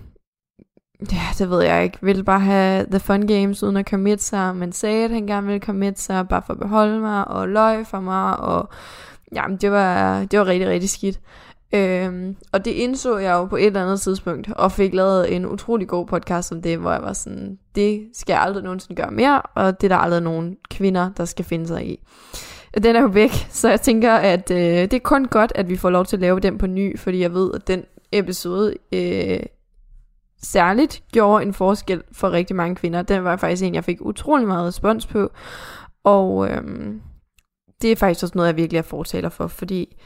[1.11, 4.55] ja, det ved jeg ikke, ville bare have the fun games uden at commit sig,
[4.55, 7.87] men sagde, at han gerne ville commit sig, bare for at beholde mig, og løg
[7.87, 8.69] for mig, og
[9.35, 11.19] jamen, det var, det var rigtig, rigtig skidt.
[11.73, 15.45] Øhm, og det indså jeg jo på et eller andet tidspunkt, og fik lavet en
[15.45, 19.11] utrolig god podcast om det, hvor jeg var sådan, det skal jeg aldrig nogensinde gøre
[19.11, 22.03] mere, og det er der aldrig nogen kvinder, der skal finde sig i.
[22.83, 25.77] Den er jo væk, så jeg tænker, at øh, det er kun godt, at vi
[25.77, 29.39] får lov til at lave den på ny, fordi jeg ved, at den episode øh,
[30.43, 33.01] særligt gjorde en forskel for rigtig mange kvinder.
[33.01, 35.31] Den var faktisk en, jeg fik utrolig meget respons på.
[36.03, 36.63] Og øh,
[37.81, 39.97] det er faktisk også noget, jeg virkelig er fortaler for, fordi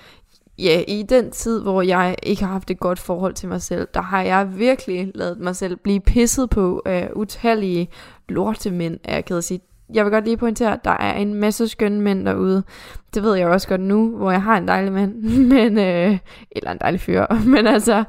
[0.60, 3.88] ja, i den tid, hvor jeg ikke har haft et godt forhold til mig selv,
[3.93, 7.89] der har jeg virkelig lavet mig selv blive pisset på af utallige
[8.30, 9.60] lortemænd, er jeg ked at sige.
[9.93, 12.63] Jeg vil godt lige pointere, at der er en masse skønne mænd derude.
[13.13, 15.15] Det ved jeg også godt nu, hvor jeg har en dejlig mand,
[15.54, 16.17] men, øh,
[16.52, 17.26] eller en dejlig fyr.
[17.54, 18.04] Men altså,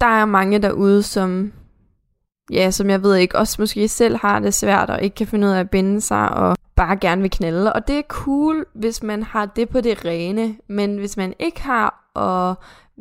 [0.00, 1.52] der er mange derude, som
[2.52, 5.46] ja, som jeg ved ikke, også måske selv har det svært og ikke kan finde
[5.46, 7.72] ud af at binde sig og bare gerne vil knalde.
[7.72, 11.62] Og det er cool, hvis man har det på det rene, men hvis man ikke
[11.62, 12.54] har, og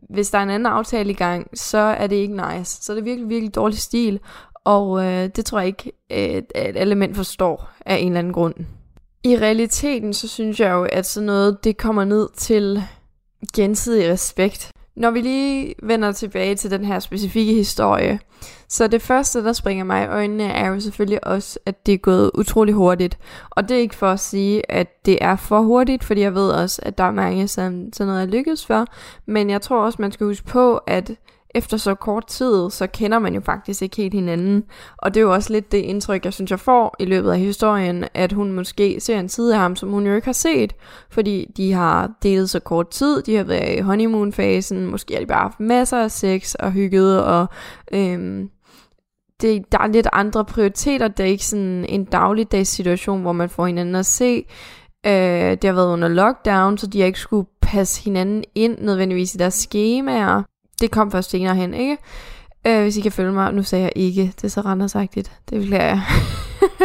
[0.10, 2.84] hvis der er en anden aftale i gang, så er det ikke nice.
[2.84, 4.20] Så er det virkelig, virkelig dårlig stil,
[4.66, 8.34] og øh, det tror jeg ikke, at, at alle mænd forstår af en eller anden
[8.34, 8.56] grund.
[9.24, 12.84] I realiteten, så synes jeg jo, at sådan noget, det kommer ned til
[13.56, 14.72] gensidig respekt.
[14.96, 18.20] Når vi lige vender tilbage til den her specifikke historie,
[18.68, 21.98] så det første, der springer mig i øjnene, er jo selvfølgelig også, at det er
[21.98, 23.18] gået utrolig hurtigt.
[23.50, 26.50] Og det er ikke for at sige, at det er for hurtigt, fordi jeg ved
[26.50, 28.86] også, at der er mange, som sådan noget er lykkedes for.
[29.26, 31.12] Men jeg tror også, man skal huske på, at
[31.56, 34.64] efter så kort tid, så kender man jo faktisk ikke helt hinanden.
[34.98, 37.40] Og det er jo også lidt det indtryk, jeg synes, jeg får i løbet af
[37.40, 40.74] historien, at hun måske ser en side af ham, som hun jo ikke har set,
[41.10, 45.26] fordi de har delt så kort tid, de har været i honeymoon-fasen, måske har de
[45.26, 47.48] bare haft masser af sex og hygget, og
[47.94, 48.50] øhm,
[49.42, 53.50] det, der er lidt andre prioriteter, det er ikke sådan en dagligdags situation, hvor man
[53.50, 54.46] får hinanden at se.
[55.06, 55.12] Øh,
[55.52, 59.38] det har været under lockdown, så de har ikke skulle passe hinanden ind nødvendigvis i
[59.38, 60.44] deres skemaer
[60.82, 61.98] det kom først senere hen, ikke?
[62.68, 63.54] Øh, hvis I kan følge mig.
[63.54, 65.32] Nu sagde jeg ikke, det er så rendersagtigt.
[65.50, 66.02] Det vil jeg.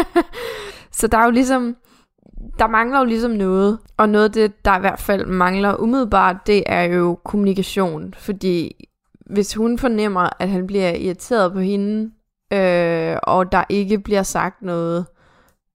[0.98, 1.76] så der er jo ligesom,
[2.59, 3.78] der mangler jo ligesom noget.
[3.96, 8.14] Og noget af det, der i hvert fald mangler umiddelbart, det er jo kommunikation.
[8.16, 8.87] Fordi
[9.30, 12.11] hvis hun fornemmer, at han bliver irriteret på hende,
[12.52, 15.06] øh, og der ikke bliver sagt noget,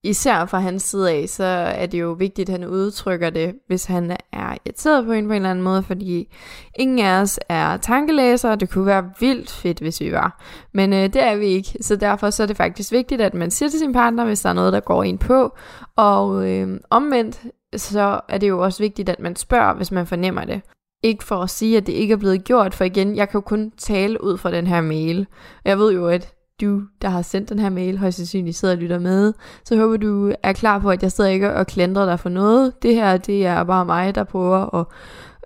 [0.04, 3.84] især fra hans side af, så er det jo vigtigt, at han udtrykker det, hvis
[3.84, 6.34] han er irriteret på en på en eller anden måde, fordi
[6.78, 10.42] ingen af os er tankelæsere, det kunne være vildt fedt, hvis vi var,
[10.74, 13.50] men øh, det er vi ikke, så derfor så er det faktisk vigtigt, at man
[13.50, 15.56] siger til sin partner, hvis der er noget, der går ind på,
[15.96, 17.40] og øh, omvendt,
[17.76, 20.60] så er det jo også vigtigt, at man spørger, hvis man fornemmer det.
[21.04, 23.42] Ikke for at sige, at det ikke er blevet gjort, for igen, jeg kan jo
[23.42, 25.26] kun tale ud fra den her mail.
[25.64, 28.80] Jeg ved jo, at du, der har sendt den her mail, højst sandsynligt sidder og
[28.80, 29.32] lytter med.
[29.64, 32.82] Så håber du er klar på, at jeg sidder ikke og klandrer dig for noget.
[32.82, 34.86] Det her, det er bare mig, der prøver at,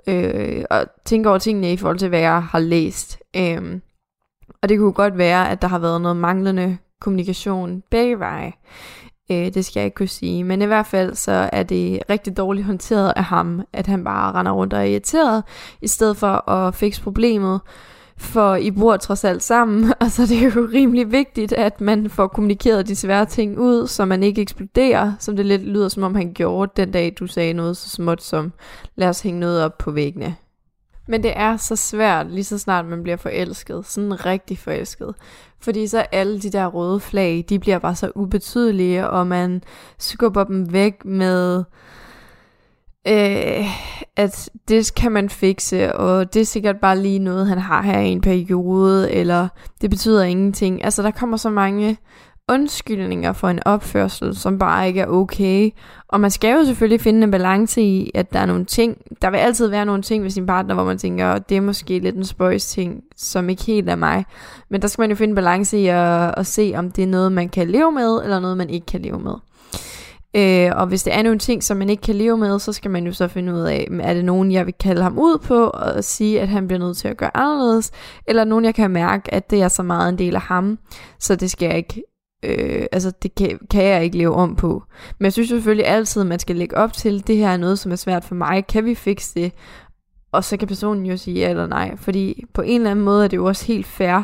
[0.07, 3.19] øh, at tænke over tingene i forhold til, hvad jeg har læst.
[3.37, 3.83] Øhm,
[4.63, 8.53] og det kunne godt være, at der har været noget manglende kommunikation begge veje.
[9.31, 10.45] Øh, det skal jeg ikke kunne sige.
[10.45, 14.33] Men i hvert fald så er det rigtig dårligt håndteret af ham, at han bare
[14.33, 15.45] render rundt og er irriteret,
[15.83, 17.61] i stedet for at fikse problemet
[18.19, 21.81] for I bor trods alt sammen, altså, og så er det jo rimelig vigtigt, at
[21.81, 25.89] man får kommunikeret de svære ting ud, så man ikke eksploderer, som det lidt lyder
[25.89, 28.53] som om han gjorde den dag, du sagde noget så småt som,
[28.97, 30.37] lad os hænge noget op på væggene.
[31.09, 35.15] Men det er så svært, lige så snart man bliver forelsket, sådan rigtig forelsket.
[35.61, 39.63] Fordi så alle de der røde flag, de bliver bare så ubetydelige, og man
[39.99, 41.65] skubber dem væk med
[43.09, 43.67] øh,
[44.17, 48.01] at det kan man fikse, og det er sikkert bare lige noget, han har her
[48.01, 49.49] i en periode, eller
[49.81, 50.85] det betyder ingenting.
[50.85, 51.99] Altså, der kommer så mange
[52.49, 55.71] undskyldninger for en opførsel, som bare ikke er okay.
[56.09, 59.31] Og man skal jo selvfølgelig finde en balance i, at der er nogle ting, der
[59.31, 62.17] vil altid være nogle ting ved sin partner, hvor man tænker, det er måske lidt
[62.17, 64.25] en spøjs ting, som ikke helt er mig.
[64.69, 67.09] Men der skal man jo finde en balance i at, at se, om det er
[67.09, 69.35] noget, man kan leve med, eller noget, man ikke kan leve med.
[70.37, 72.91] Øh, og hvis det er nogle ting, som man ikke kan leve med, så skal
[72.91, 75.67] man jo så finde ud af, er det nogen, jeg vil kalde ham ud på,
[75.67, 77.91] og sige, at han bliver nødt til at gøre anderledes,
[78.27, 80.79] eller nogen, jeg kan mærke, at det er så meget en del af ham,
[81.19, 82.03] så det skal jeg ikke
[82.45, 84.83] Øh, altså det kan, kan jeg ikke leve om på.
[85.19, 87.79] Men jeg synes selvfølgelig altid, at man skal lægge op til, det her er noget,
[87.79, 88.67] som er svært for mig.
[88.67, 89.53] Kan vi fikse det?
[90.33, 91.97] Og så kan personen jo sige ja eller nej.
[91.97, 94.23] Fordi på en eller anden måde er det jo også helt fair,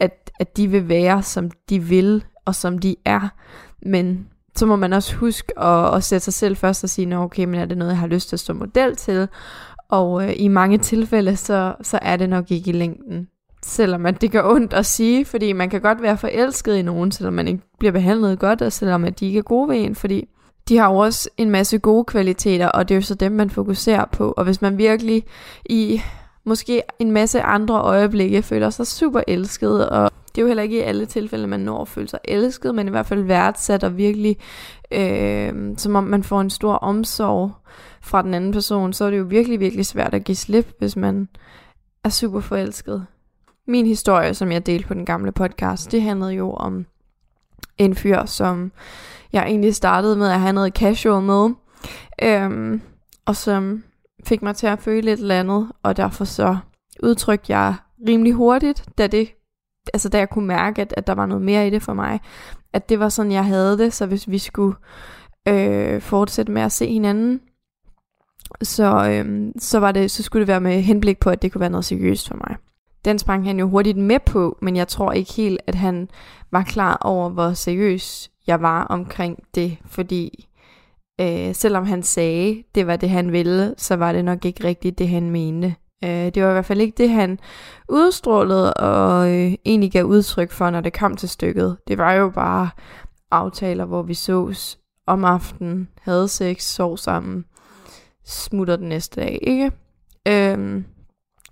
[0.00, 3.28] at, at de vil være, som de vil, og som de er.
[3.82, 7.44] Men så må man også huske at, at sætte sig selv først og sige, okay,
[7.44, 9.28] men er det noget, jeg har lyst til at stå model til?
[9.88, 13.28] Og øh, i mange tilfælde, så, så er det nok ikke i længden.
[13.62, 17.12] Selvom at det gør ondt at sige, fordi man kan godt være forelsket i nogen,
[17.12, 19.94] selvom man ikke bliver behandlet godt, og selvom at de ikke er gode ved en,
[19.94, 20.28] fordi
[20.68, 23.50] de har jo også en masse gode kvaliteter, og det er jo så dem, man
[23.50, 24.34] fokuserer på.
[24.36, 25.24] Og hvis man virkelig
[25.64, 26.00] i
[26.44, 30.76] måske en masse andre øjeblikke føler sig super elsket, og det er jo heller ikke
[30.76, 33.96] i alle tilfælde, man når at føle sig elsket, men i hvert fald værdsat og
[33.96, 34.36] virkelig,
[34.90, 37.52] øh, som om man får en stor omsorg
[38.02, 40.96] fra den anden person, så er det jo virkelig, virkelig svært at give slip, hvis
[40.96, 41.28] man
[42.04, 43.06] er super forelsket.
[43.66, 46.86] Min historie, som jeg delte på den gamle podcast, det handlede jo om
[47.78, 48.72] en fyr, som
[49.32, 51.50] jeg egentlig startede med at have noget casual med,
[52.22, 52.80] øhm,
[53.26, 53.84] og som
[54.24, 56.56] fik mig til at føle et eller andet, og derfor så
[57.02, 57.74] udtrykte jeg
[58.08, 59.28] rimelig hurtigt, da det
[59.94, 62.20] altså da jeg kunne mærke, at, at der var noget mere i det for mig,
[62.72, 64.76] at det var sådan, jeg havde det, så hvis vi skulle
[65.48, 67.40] øh, fortsætte med at se hinanden,
[68.62, 71.60] så, øh, så, var det, så skulle det være med henblik på, at det kunne
[71.60, 72.56] være noget seriøst for mig.
[73.04, 76.08] Den sprang han jo hurtigt med på, men jeg tror ikke helt, at han
[76.50, 80.48] var klar over, hvor seriøs jeg var omkring det, fordi
[81.20, 84.98] Øh, selvom han sagde, det var det han ville, så var det nok ikke rigtigt
[84.98, 85.74] det han mente.
[86.04, 87.38] Øh, det var i hvert fald ikke det han
[87.88, 91.76] udstrålede og øh, egentlig gav udtryk for, når det kom til stykket.
[91.88, 92.70] Det var jo bare
[93.30, 97.44] aftaler, hvor vi sås om aftenen, havde sex, sov sammen,
[98.24, 99.72] smutter den næste dag, ikke?
[100.28, 100.84] Øhm,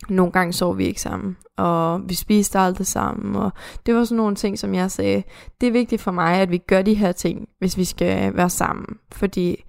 [0.08, 3.50] nogle gange sov vi ikke sammen, og vi spiste aldrig sammen, og
[3.86, 5.22] det var sådan nogle ting, som jeg sagde,
[5.60, 8.50] det er vigtigt for mig, at vi gør de her ting, hvis vi skal være
[8.50, 9.64] sammen, fordi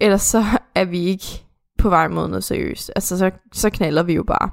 [0.00, 1.44] ellers så er vi ikke
[1.80, 4.50] på vej mod noget seriøst, altså så, så knaller vi jo bare.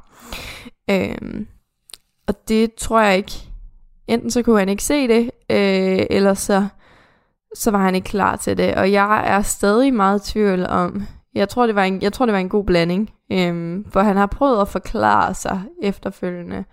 [0.89, 1.47] Øhm,
[2.27, 3.31] og det tror jeg ikke,
[4.07, 6.67] enten så kunne han ikke se det, øh, eller så,
[7.55, 11.07] så var han ikke klar til det, og jeg er stadig meget i tvivl om,
[11.35, 13.13] jeg tror, det var en, jeg tror, det var en god blanding.
[13.31, 16.63] Øhm, for han har prøvet at forklare sig efterfølgende.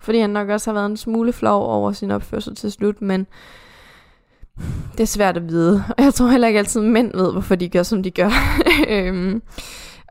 [0.00, 3.26] Fordi han nok også har været en smule flov over sin opførsel til slut, men
[4.92, 5.84] det er svært at vide.
[5.98, 8.30] Og jeg tror heller ikke altid, mænd ved, hvorfor de gør, som de gør.
[8.88, 9.42] øhm,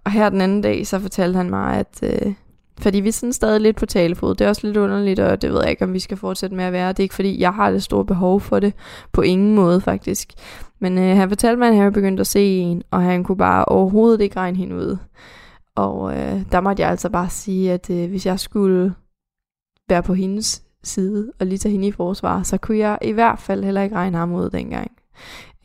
[0.10, 2.00] og her den anden dag, så fortalte han mig, at...
[2.04, 2.34] Øh,
[2.82, 4.36] fordi vi er sådan stadig lidt på talefod.
[4.36, 6.66] Det er også lidt underligt, og det ved jeg ikke, om vi skal fortsætte med
[6.66, 6.90] at være.
[6.90, 8.74] Det er ikke fordi, jeg har det store behov for det.
[9.12, 10.34] På ingen måde, faktisk.
[10.80, 13.38] Men øh, han fortalte mig, at han havde begyndt at se en, og han kunne
[13.38, 14.98] bare overhovedet ikke regne hende ud.
[15.76, 18.94] Og øh, der måtte jeg altså bare sige, at øh, hvis jeg skulle
[19.90, 23.40] være på hendes side og lige tage hende i forsvar, så kunne jeg i hvert
[23.40, 24.92] fald heller ikke regne ham ud dengang.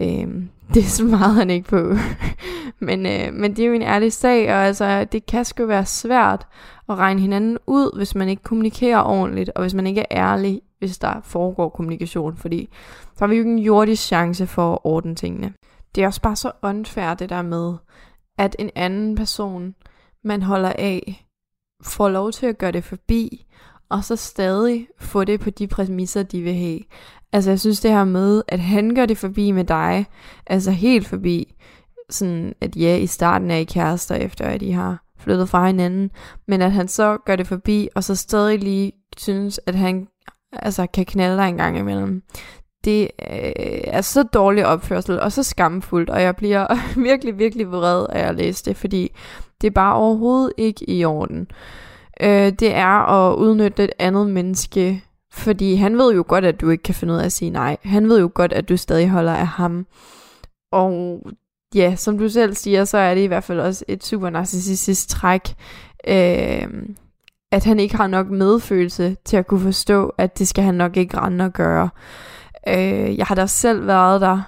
[0.02, 1.94] Øhm, det svarede han ikke på.
[2.86, 5.86] men, øh, men det er jo en ærlig sag, og altså, det kan sgu være
[5.86, 6.46] svært
[6.88, 10.62] at regne hinanden ud, hvis man ikke kommunikerer ordentligt, og hvis man ikke er ærlig,
[10.78, 12.68] hvis der foregår kommunikation, fordi
[13.02, 15.52] så har vi jo ikke en jordisk chance for at ordne tingene.
[15.94, 17.74] Det er også bare så unfair det der med,
[18.38, 19.74] at en anden person,
[20.24, 21.26] man holder af,
[21.84, 23.46] får lov til at gøre det forbi,
[23.88, 26.80] og så stadig få det på de præmisser, de vil have.
[27.32, 30.06] Altså jeg synes det her med, at han gør det forbi med dig,
[30.46, 31.54] altså helt forbi,
[32.10, 36.10] sådan at ja, i starten er I kærester, efter at I har flyttet fra hinanden,
[36.48, 40.08] men at han så gør det forbi, og så stadig lige synes, at han
[40.52, 42.22] altså, kan knalde dig en gang imellem.
[42.84, 46.66] Det øh, er så dårlig opførsel, og så skamfuldt, og jeg bliver
[47.10, 49.12] virkelig, virkelig vred af at læse det, fordi
[49.60, 51.48] det er bare overhovedet ikke i orden.
[52.24, 56.70] Øh, det er at udnytte et andet menneske, fordi han ved jo godt, at du
[56.70, 57.76] ikke kan finde ud af at sige nej.
[57.82, 59.86] Han ved jo godt, at du stadig holder af ham.
[60.72, 61.20] Og
[61.74, 65.08] ja, som du selv siger, så er det i hvert fald også et super narcissistisk
[65.08, 65.54] træk,
[66.08, 66.68] øh,
[67.52, 70.96] at han ikke har nok medfølelse til at kunne forstå, at det skal han nok
[70.96, 71.88] ikke rende og gøre.
[72.68, 74.42] Øh, jeg har da selv været der,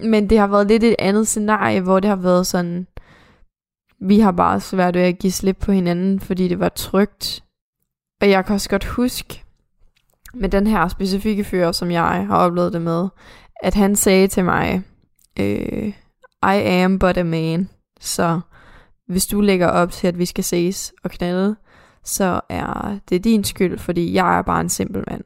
[0.00, 2.86] men det har været lidt et andet scenarie, hvor det har været sådan,
[4.00, 7.44] vi har bare svært ved at give slip på hinanden, fordi det var trygt.
[8.20, 9.44] Og jeg kan også godt huske,
[10.34, 13.08] med den her specifikke fyr, som jeg har oplevet det med,
[13.62, 14.82] at han sagde til mig,
[15.40, 15.92] øh,
[16.42, 17.68] i am but a man.
[18.00, 18.40] Så
[19.06, 21.56] hvis du lægger op til, at vi skal ses og knalde,
[22.04, 25.24] så er det din skyld, fordi jeg er bare en simpel mand.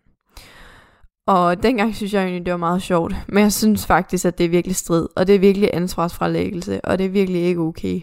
[1.27, 3.15] Og dengang synes jeg egentlig, det var meget sjovt.
[3.29, 6.99] Men jeg synes faktisk, at det er virkelig strid, og det er virkelig ansvarsfralæggelse, og
[6.99, 8.03] det er virkelig ikke okay.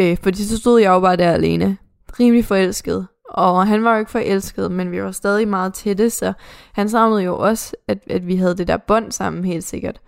[0.00, 1.76] Øh, fordi så stod jeg jo bare der alene,
[2.20, 3.06] rimelig forelsket.
[3.30, 6.32] Og han var jo ikke forelsket, men vi var stadig meget tætte, så
[6.72, 10.00] han savnede jo også, at, at vi havde det der bånd sammen helt sikkert.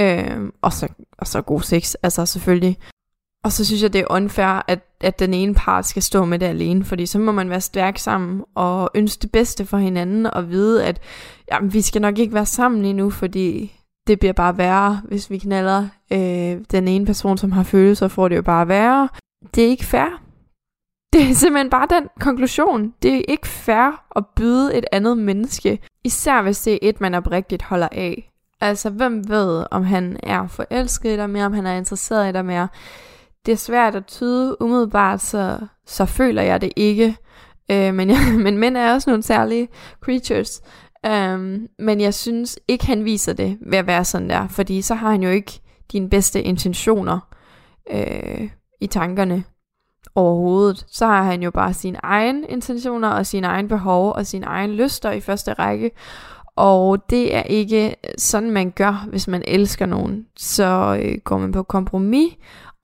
[0.00, 2.78] Øh, og, så, og så god sex, altså selvfølgelig.
[3.44, 6.38] Og så synes jeg, det er unfair, at, at den ene part skal stå med
[6.38, 10.26] det alene, fordi så må man være stærk sammen og ønske det bedste for hinanden
[10.26, 11.00] og vide, at
[11.52, 13.79] jamen, vi skal nok ikke være sammen endnu, fordi
[14.10, 18.28] det bliver bare værre, hvis vi knaller øh, den ene person, som har følelser, får
[18.28, 19.08] det jo bare værre.
[19.54, 20.22] Det er ikke fair.
[21.12, 22.94] Det er simpelthen bare den konklusion.
[23.02, 27.14] Det er ikke fair at byde et andet menneske, især hvis det er et, man
[27.14, 28.30] oprigtigt holder af.
[28.60, 32.32] Altså, hvem ved, om han er forelsket i dig mere, om han er interesseret i
[32.32, 32.68] dig mere.
[33.46, 37.16] Det er svært at tyde umiddelbart, så, så føler jeg det ikke.
[37.70, 39.68] Øh, men, jeg, men mænd er også nogle særlige
[40.00, 40.62] creatures.
[41.08, 44.94] Um, men jeg synes ikke, han viser det ved at være sådan der, fordi så
[44.94, 45.60] har han jo ikke
[45.92, 47.20] dine bedste intentioner
[47.90, 49.44] øh, i tankerne
[50.14, 50.86] overhovedet.
[50.88, 54.72] Så har han jo bare sine egne intentioner og sine egne behov og sine egne
[54.72, 55.90] lyster i første række.
[56.56, 60.26] Og det er ikke sådan, man gør, hvis man elsker nogen.
[60.36, 62.32] Så øh, går man på kompromis,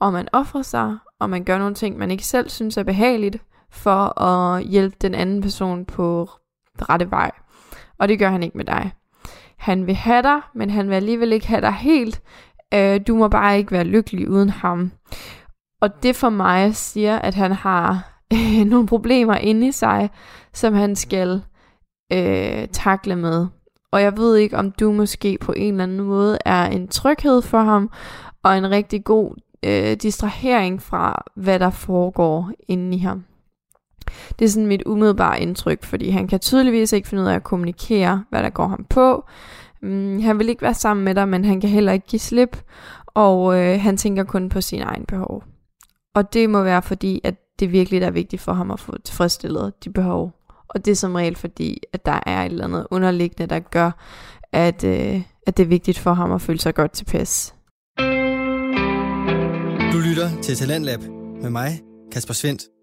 [0.00, 3.36] og man offrer sig, og man gør nogle ting, man ikke selv synes er behageligt,
[3.70, 6.28] for at hjælpe den anden person på
[6.82, 7.30] rette vej.
[7.98, 8.92] Og det gør han ikke med dig.
[9.56, 12.22] Han vil have dig, men han vil alligevel ikke have dig helt.
[12.74, 14.92] Øh, du må bare ikke være lykkelig uden ham.
[15.80, 20.10] Og det for mig siger, at han har øh, nogle problemer inde i sig,
[20.52, 21.42] som han skal
[22.12, 23.46] øh, takle med.
[23.92, 27.42] Og jeg ved ikke, om du måske på en eller anden måde er en tryghed
[27.42, 27.90] for ham,
[28.42, 33.24] og en rigtig god øh, distrahering fra, hvad der foregår inde i ham.
[34.38, 37.44] Det er sådan mit umiddelbare indtryk, fordi han kan tydeligvis ikke finde ud af at
[37.44, 39.24] kommunikere, hvad der går ham på.
[39.82, 42.62] Mm, han vil ikke være sammen med dig, men han kan heller ikke give slip,
[43.06, 45.44] og øh, han tænker kun på sin egen behov.
[46.14, 49.84] Og det må være fordi, at det virkelig er vigtigt for ham at få tilfredsstillet
[49.84, 50.32] de behov.
[50.68, 53.90] Og det er som regel fordi, at der er et eller andet underliggende, der gør,
[54.52, 57.54] at, øh, at det er vigtigt for ham at føle sig godt tilpas.
[59.92, 61.00] Du lytter til Talentlab
[61.42, 61.80] med mig,
[62.12, 62.75] Kasper Svendt.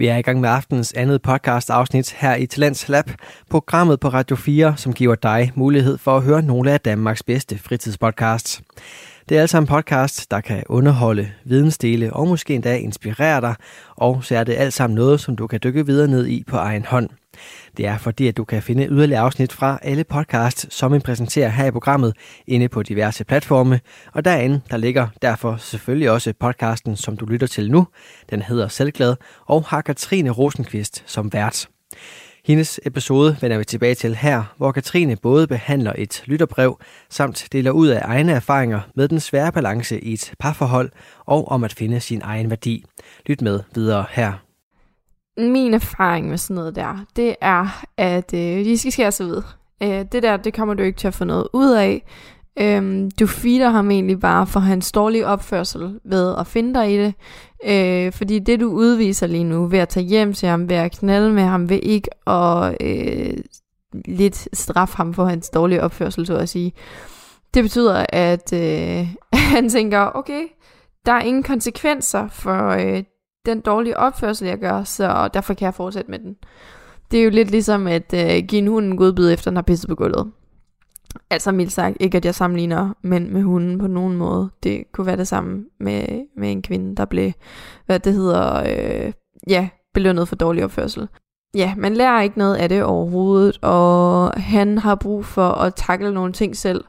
[0.00, 3.10] Vi er i gang med aftens andet podcast afsnit her i Talents Lab,
[3.50, 7.58] programmet på Radio 4, som giver dig mulighed for at høre nogle af Danmarks bedste
[7.58, 8.62] fritidspodcasts.
[9.28, 13.54] Det er altså en podcast, der kan underholde, vidensdele og måske endda inspirere dig,
[13.96, 16.56] og så er det alt sammen noget, som du kan dykke videre ned i på
[16.56, 17.10] egen hånd.
[17.76, 21.48] Det er fordi, at du kan finde yderligere afsnit fra alle podcasts, som vi præsenterer
[21.48, 22.14] her i programmet,
[22.46, 23.80] inde på diverse platforme,
[24.12, 27.86] og derinde, der ligger derfor selvfølgelig også podcasten, som du lytter til nu.
[28.30, 31.68] Den hedder Selvglad, og har Katrine Rosenqvist som vært.
[32.44, 36.80] Hendes episode vender vi tilbage til her, hvor Katrine både behandler et lytterbrev,
[37.10, 40.90] samt deler ud af egne erfaringer med den svære balance i et parforhold
[41.26, 42.84] og om at finde sin egen værdi.
[43.26, 44.49] Lyt med videre her.
[45.48, 49.42] Min erfaring med sådan noget der, det er, at øh, de skal skære sig ud.
[49.82, 52.02] Øh, det der, det kommer du ikke til at få noget ud af.
[52.58, 56.98] Øhm, du feeder ham egentlig bare for hans dårlige opførsel ved at finde dig i
[56.98, 57.14] det.
[57.64, 60.92] Øh, fordi det du udviser lige nu ved at tage hjem til ham, ved at
[60.92, 63.38] knalde med ham, ved ikke at øh,
[64.04, 66.72] lidt straffe ham for hans dårlige opførsel, så at sige.
[67.54, 69.08] Det betyder, at øh,
[69.54, 70.42] han tænker, okay,
[71.06, 73.02] der er ingen konsekvenser for øh,
[73.46, 76.36] den dårlige opførsel, jeg gør, så derfor kan jeg fortsætte med den.
[77.10, 79.62] Det er jo lidt ligesom at øh, give en hund en godbid efter den har
[79.62, 80.30] pisset på gulvet.
[81.30, 84.50] Altså mildt sagt, ikke at jeg sammenligner mænd med hunden på nogen måde.
[84.62, 86.04] Det kunne være det samme med,
[86.36, 87.32] med en kvinde, der blev,
[87.86, 89.12] hvad det hedder, øh,
[89.48, 91.08] ja, belønnet for dårlig opførsel.
[91.54, 96.14] Ja, man lærer ikke noget af det overhovedet, og han har brug for at takle
[96.14, 96.84] nogle ting selv.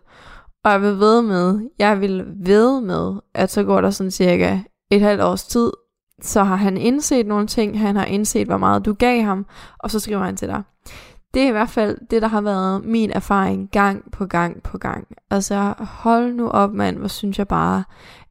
[0.64, 4.60] Og jeg vil ved med, jeg vil ved med, at så går der sådan cirka
[4.92, 5.72] et halvt års tid,
[6.22, 9.46] så har han indset nogle ting, han har indset, hvor meget du gav ham,
[9.80, 10.64] og så skriver han til dig.
[11.34, 14.78] Det er i hvert fald det, der har været min erfaring gang på gang på
[14.78, 15.08] gang.
[15.30, 17.84] Altså hold nu op mand, hvor synes jeg bare,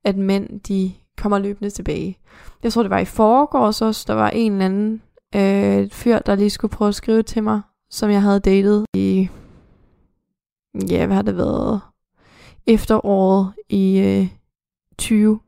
[0.05, 2.18] at mænd de kommer løbende tilbage.
[2.62, 5.03] Jeg tror det var i forgårs også, der var en eller anden
[5.35, 9.29] øh, fyr, der lige skulle prøve at skrive til mig, som jeg havde datet i,
[10.90, 11.81] ja hvad har det været,
[12.66, 14.29] efteråret i øh,
[14.98, 15.40] 20.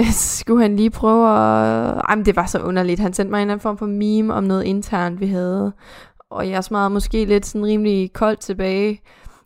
[0.38, 2.02] skulle han lige prøve at...
[2.08, 3.00] Ej, men det var så underligt.
[3.00, 5.72] Han sendte mig en eller anden form for meme om noget internt, vi havde
[6.32, 9.00] og jeg smadrede måske lidt sådan rimelig koldt tilbage.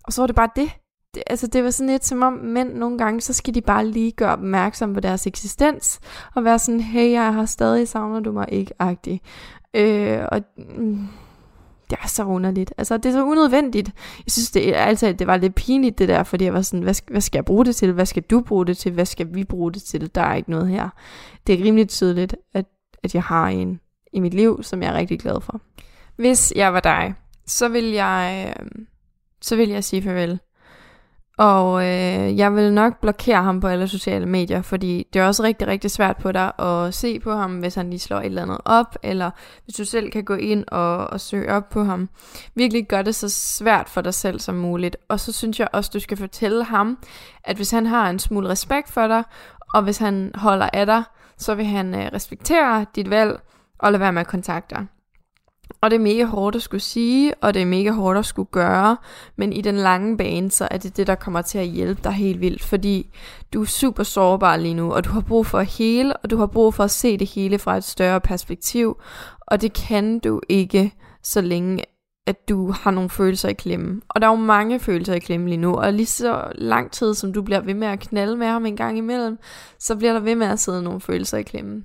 [0.04, 0.70] Og så var det bare det.
[1.14, 1.22] det.
[1.26, 4.12] Altså det var sådan lidt som om mænd nogle gange, så skal de bare lige
[4.12, 6.00] gøre opmærksom på deres eksistens,
[6.34, 9.20] og være sådan, hey, jeg har stadig savner du mig ikke, agtig.
[9.74, 10.40] Øh, og
[10.76, 11.08] mm,
[11.90, 12.74] det er så underligt.
[12.78, 13.90] Altså, det er så unødvendigt.
[14.18, 16.94] Jeg synes, det, altså, det var lidt pinligt, det der, fordi jeg var sådan, hvad,
[17.10, 17.92] hvad skal jeg bruge det til?
[17.92, 18.92] Hvad skal du bruge det til?
[18.92, 20.14] Hvad skal vi bruge det til?
[20.14, 20.88] Der er ikke noget her.
[21.46, 22.64] Det er rimelig tydeligt, at,
[23.02, 23.80] at jeg har en
[24.12, 25.60] i mit liv, som jeg er rigtig glad for.
[26.16, 27.14] Hvis jeg var dig,
[27.46, 28.86] så vil jeg, øhm,
[29.42, 30.40] så vil jeg sige farvel.
[31.38, 35.42] Og øh, jeg vil nok blokere ham på alle sociale medier, fordi det er også
[35.42, 38.42] rigtig, rigtig svært på dig at se på ham, hvis han lige slår et eller
[38.42, 39.30] andet op, eller
[39.64, 42.08] hvis du selv kan gå ind og, og søge op på ham.
[42.54, 44.96] Virkelig gør det så svært for dig selv som muligt.
[45.08, 46.98] Og så synes jeg også, du skal fortælle ham,
[47.44, 49.22] at hvis han har en smule respekt for dig,
[49.74, 51.02] og hvis han holder af dig,
[51.38, 53.40] så vil han øh, respektere dit valg
[53.78, 54.86] og lade være med at kontakte dig.
[55.80, 58.48] Og det er mega hårdt at skulle sige, og det er mega hårdt at skulle
[58.52, 58.96] gøre,
[59.36, 62.12] men i den lange bane, så er det det, der kommer til at hjælpe dig
[62.12, 63.10] helt vildt, fordi
[63.52, 66.36] du er super sårbar lige nu, og du har brug for at hele, og du
[66.36, 69.00] har brug for at se det hele fra et større perspektiv,
[69.40, 71.84] og det kan du ikke, så længe
[72.26, 74.00] at du har nogle følelser i klemme.
[74.08, 77.14] Og der er jo mange følelser i klemme lige nu, og lige så lang tid,
[77.14, 79.38] som du bliver ved med at knalde med ham en gang imellem,
[79.78, 81.84] så bliver der ved med at sidde nogle følelser i klemme.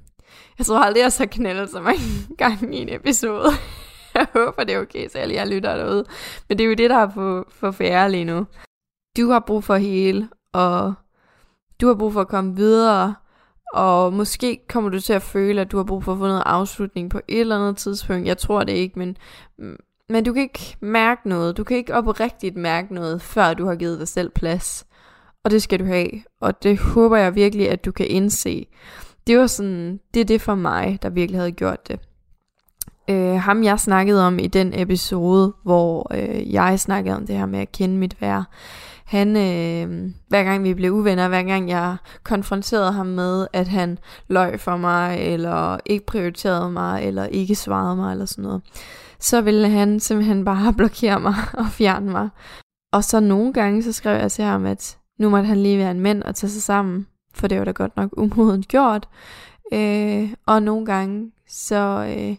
[0.57, 1.99] Jeg tror aldrig, jeg så knaldet så mange
[2.37, 3.49] gange i en episode.
[4.15, 6.05] jeg håber, det er okay, så jeg lige lytter derude.
[6.49, 8.45] Men det er jo det, der er på, for færre lige nu.
[9.17, 10.93] Du har brug for at hele, og
[11.81, 13.15] du har brug for at komme videre,
[13.73, 16.43] og måske kommer du til at føle, at du har brug for at få noget
[16.45, 18.27] afslutning på et eller andet tidspunkt.
[18.27, 19.17] Jeg tror det ikke, men,
[20.09, 21.57] men du kan ikke mærke noget.
[21.57, 24.87] Du kan ikke oprigtigt mærke noget, før du har givet dig selv plads.
[25.43, 26.09] Og det skal du have.
[26.41, 28.65] Og det håber jeg virkelig, at du kan indse
[29.27, 31.99] det var sådan, det er det for mig, der virkelig havde gjort det.
[33.09, 37.45] Øh, ham jeg snakkede om i den episode, hvor øh, jeg snakkede om det her
[37.45, 38.43] med at kende mit værd,
[39.11, 43.97] han, øh, hver gang vi blev uvenner, hver gang jeg konfronterede ham med, at han
[44.27, 48.61] løj for mig, eller ikke prioriterede mig, eller ikke svarede mig, eller sådan noget,
[49.19, 52.29] så ville han simpelthen bare blokere mig og fjerne mig.
[52.93, 55.91] Og så nogle gange, så skrev jeg til ham, at nu måtte han lige være
[55.91, 59.09] en mand og tage sig sammen, for det var da godt nok umodent gjort.
[59.73, 62.35] Øh, og nogle gange, så, øh,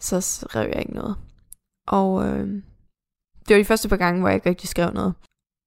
[0.00, 1.16] så skrev jeg ikke noget.
[1.88, 2.48] Og øh,
[3.48, 5.14] det var de første par gange, hvor jeg ikke rigtig skrev noget.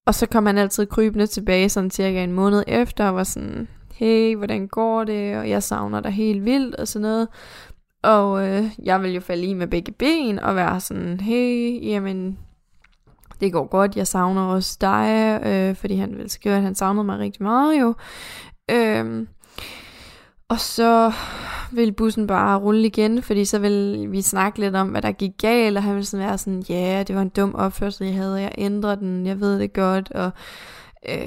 [0.06, 3.68] Og så kom han altid krybende tilbage, sådan cirka en måned efter, og var sådan,
[3.94, 5.36] hey, hvordan går det?
[5.36, 7.28] Og jeg savner dig helt vildt, og sådan noget.
[8.02, 12.38] Og øh, jeg vil jo falde i med begge ben, og være sådan, hey, jamen,
[13.42, 17.04] det går godt, jeg savner også dig, øh, fordi han ville skrive, at han savnede
[17.04, 17.94] mig rigtig meget jo.
[18.70, 19.26] Øh,
[20.48, 21.12] og så
[21.72, 25.30] ville bussen bare rulle igen, fordi så ville vi snakke lidt om, hvad der gik
[25.38, 28.16] galt, og han ville sådan være sådan, ja, yeah, det var en dum opførsel, jeg
[28.16, 30.30] havde, jeg ændrer den, jeg ved det godt, og
[31.08, 31.26] øh,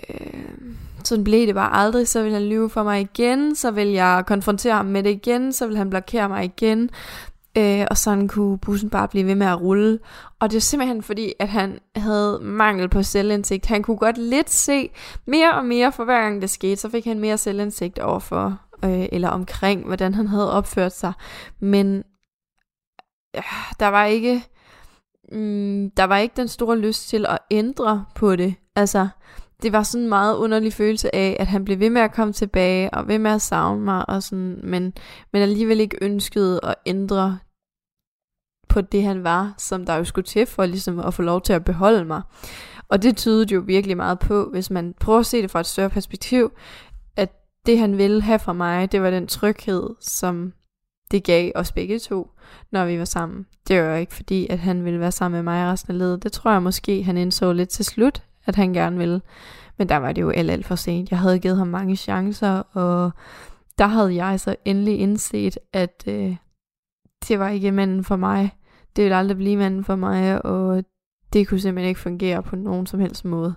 [1.04, 4.24] sådan blev det bare aldrig, så ville han lyve for mig igen, så ville jeg
[4.28, 6.90] konfrontere ham med det igen, så ville han blokere mig igen,
[7.58, 10.00] øh, og sådan kunne bussen bare blive ved med at rulle.
[10.40, 13.66] Og det er simpelthen fordi, at han havde mangel på selvindsigt.
[13.66, 14.90] Han kunne godt lidt se
[15.26, 19.06] mere og mere for hver gang det skete, så fik han mere selvindsigt overfor, øh,
[19.12, 21.14] eller omkring, hvordan han havde opført sig.
[21.60, 22.04] Men
[23.36, 23.44] øh,
[23.80, 24.44] der var ikke
[25.32, 28.56] mm, der var ikke den store lyst til at ændre på det.
[28.76, 29.08] Altså,
[29.62, 32.34] det var sådan en meget underlig følelse af, at han blev ved med at komme
[32.34, 34.94] tilbage, og ved med at savne mig, og sådan, men,
[35.34, 37.38] men alligevel ikke ønskede at ændre
[38.76, 41.54] på det, han var, som der jo skulle til for ligesom at få lov til
[41.54, 42.22] at beholde mig.
[42.90, 45.66] Og det tydede jo virkelig meget på, hvis man prøver at se det fra et
[45.66, 46.52] større perspektiv,
[47.16, 47.30] at
[47.66, 50.54] det han ville have fra mig, det var den tryghed, som
[51.12, 52.30] det gav os begge to,
[52.72, 53.46] når vi var sammen.
[53.68, 56.24] Det var jo ikke fordi, at han ville være sammen med mig resten af livet.
[56.24, 59.22] Det tror jeg måske, han indså lidt til slut, at han gerne ville.
[59.78, 61.12] Men der var det jo alt, alt for sent.
[61.12, 63.12] Jeg havde givet ham mange chancer, og
[63.78, 66.36] der havde jeg så endelig indset, at øh,
[67.28, 68.52] det var ikke manden for mig.
[68.96, 70.84] Det ville aldrig blive manden for mig, og
[71.34, 73.56] det kunne simpelthen ikke fungere på nogen som helst måde.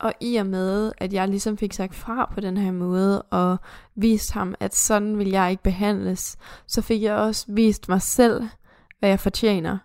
[0.00, 3.56] Og i og med, at jeg ligesom fik sagt fra på den her måde, og
[3.96, 6.36] vist ham, at sådan vil jeg ikke behandles,
[6.66, 8.48] så fik jeg også vist mig selv,
[8.98, 9.78] hvad jeg fortjener.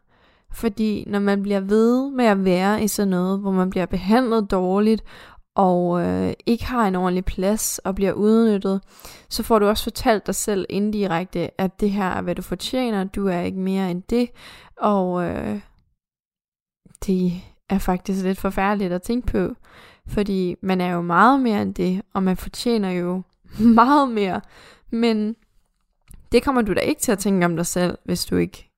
[0.51, 4.51] Fordi når man bliver ved med at være i sådan noget, hvor man bliver behandlet
[4.51, 5.03] dårligt,
[5.55, 8.81] og øh, ikke har en ordentlig plads og bliver udnyttet,
[9.29, 13.03] så får du også fortalt dig selv indirekte, at det her er, hvad du fortjener,
[13.03, 14.29] du er ikke mere end det,
[14.77, 15.59] og øh,
[17.05, 17.31] det
[17.69, 19.55] er faktisk lidt forfærdeligt at tænke på,
[20.07, 23.21] fordi man er jo meget mere end det, og man fortjener jo
[23.81, 24.41] meget mere,
[24.91, 25.35] men
[26.31, 28.71] det kommer du da ikke til at tænke om dig selv, hvis du ikke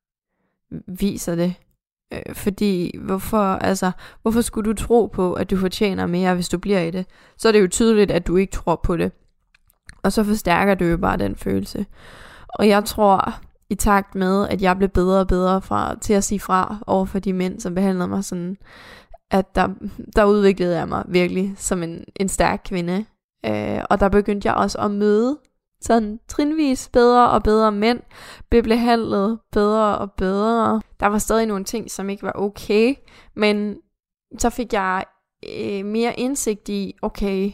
[0.88, 1.56] viser det.
[2.14, 3.91] Øh, fordi hvorfor, altså,
[4.22, 7.05] hvorfor skulle du tro på, at du fortjener mere, hvis du bliver i det?
[7.38, 9.12] Så er det jo tydeligt, at du ikke tror på det.
[10.03, 11.86] Og så forstærker du jo bare den følelse.
[12.49, 13.34] Og jeg tror,
[13.70, 17.05] i takt med, at jeg blev bedre og bedre fra, til at sige fra over
[17.05, 18.58] for de mænd, som behandlede mig sådan,
[19.32, 19.68] at der,
[20.16, 23.05] der udviklede jeg mig virkelig som en, en stærk kvinde.
[23.45, 25.38] Øh, og der begyndte jeg også at møde
[25.82, 28.00] sådan trinvis bedre og bedre mænd,
[28.50, 30.82] blev behandlet bedre og bedre.
[31.00, 32.96] Der var stadig nogle ting, som ikke var okay,
[33.36, 33.78] men
[34.40, 35.06] så fik jeg
[35.58, 37.52] øh, mere indsigt i, okay,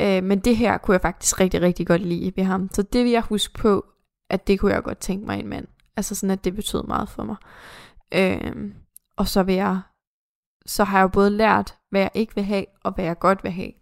[0.00, 2.68] øh, men det her kunne jeg faktisk rigtig, rigtig godt lide ved ham.
[2.72, 3.84] Så det vil jeg huske på,
[4.30, 5.66] at det kunne jeg godt tænke mig en mand.
[5.96, 7.36] Altså sådan, at det betød meget for mig.
[8.14, 8.72] Øh,
[9.16, 9.80] og så vil jeg,
[10.66, 13.44] så har jeg jo både lært, hvad jeg ikke vil have, og hvad jeg godt
[13.44, 13.72] vil have.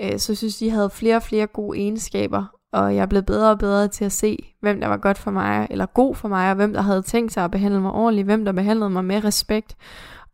[0.00, 3.26] Øh, så jeg synes, de havde flere og flere gode egenskaber, og jeg er blevet
[3.26, 6.28] bedre og bedre til at se, hvem der var godt for mig, eller god for
[6.28, 9.04] mig, og hvem der havde tænkt sig at behandle mig ordentligt, hvem der behandlede mig
[9.04, 9.76] med respekt,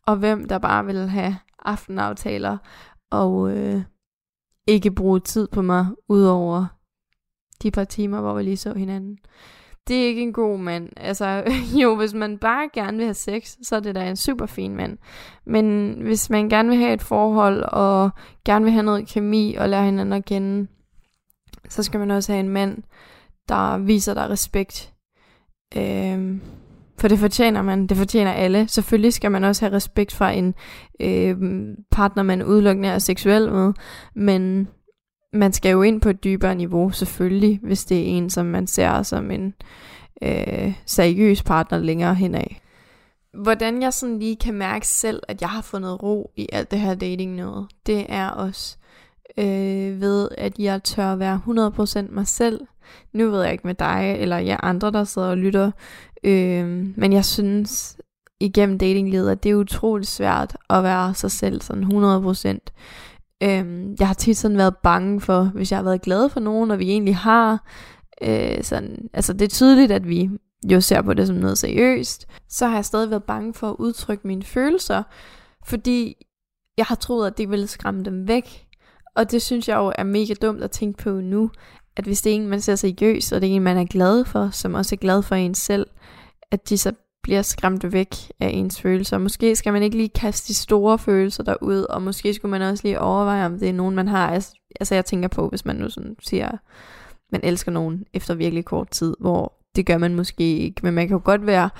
[0.07, 2.59] og hvem der bare ville have aftenaftaler,
[3.11, 3.82] og øh,
[4.66, 6.66] ikke bruge tid på mig, udover
[7.62, 9.18] de par timer, hvor vi lige så hinanden.
[9.88, 10.88] Det er ikke en god mand.
[10.97, 11.45] Altså,
[11.82, 14.76] jo, hvis man bare gerne vil have sex, så er det da en super fin
[14.76, 14.99] mand.
[15.47, 18.11] Men hvis man gerne vil have et forhold, og
[18.45, 20.66] gerne vil have noget kemi, og lære hinanden at kende,
[21.71, 22.83] så skal man også have en mand,
[23.49, 24.93] der viser dig respekt.
[25.77, 26.41] Øhm,
[26.99, 28.68] for det fortjener man, det fortjener alle.
[28.68, 30.55] Selvfølgelig skal man også have respekt fra en
[31.01, 31.37] øh,
[31.91, 33.73] partner, man udelukkende er seksuel med,
[34.14, 34.68] men
[35.33, 38.66] man skal jo ind på et dybere niveau, selvfølgelig, hvis det er en, som man
[38.66, 39.55] ser som en
[40.23, 42.47] øh, seriøs partner længere henad.
[43.43, 46.81] Hvordan jeg sådan lige kan mærke selv, at jeg har fundet ro i alt det
[46.81, 48.77] her dating noget, det er også
[49.39, 51.41] øh, ved, at jeg tør være
[52.09, 52.61] 100% mig selv.
[53.12, 55.70] Nu ved jeg ikke med dig, eller jer andre, der sidder og lytter,
[56.24, 56.66] øh,
[56.97, 57.97] men jeg synes
[58.41, 62.59] igennem datinglivet, at det er utroligt svært at være sig selv sådan 100%.
[63.43, 66.70] Øhm, jeg har tit sådan været bange for, hvis jeg har været glad for nogen,
[66.70, 67.64] og vi egentlig har,
[68.22, 70.31] øh, sådan, altså det er tydeligt, at vi
[70.72, 73.76] jo ser på det som noget seriøst, så har jeg stadig været bange for at
[73.78, 75.03] udtrykke mine følelser,
[75.64, 76.26] fordi
[76.76, 78.66] jeg har troet, at det ville skræmme dem væk.
[79.17, 81.51] Og det synes jeg jo er mega dumt at tænke på nu,
[81.97, 84.25] at hvis det er en, man ser seriøs, og det er en, man er glad
[84.25, 85.87] for, som også er glad for en selv,
[86.51, 86.93] at de så
[87.23, 89.19] bliver skræmt væk af ens følelser.
[89.19, 92.87] Måske skal man ikke lige kaste de store følelser derud, og måske skulle man også
[92.87, 94.31] lige overveje, om det er nogen, man har.
[94.81, 96.51] Altså jeg tænker på, hvis man nu sådan siger,
[97.33, 101.09] man elsker nogen efter virkelig kort tid, hvor det gør man måske ikke, men man
[101.09, 101.71] kan jo godt være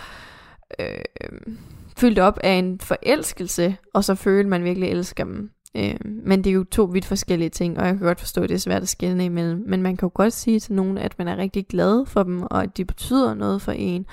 [0.81, 1.55] øh,
[1.97, 5.51] fyldt op af en forelskelse, og så føle, at man virkelig elsker dem.
[5.76, 8.48] Øh, men det er jo to vidt forskellige ting, og jeg kan godt forstå, at
[8.48, 9.64] det er svært at skille imellem.
[9.66, 12.42] Men man kan jo godt sige til nogen, at man er rigtig glad for dem,
[12.42, 14.06] og at de betyder noget for en,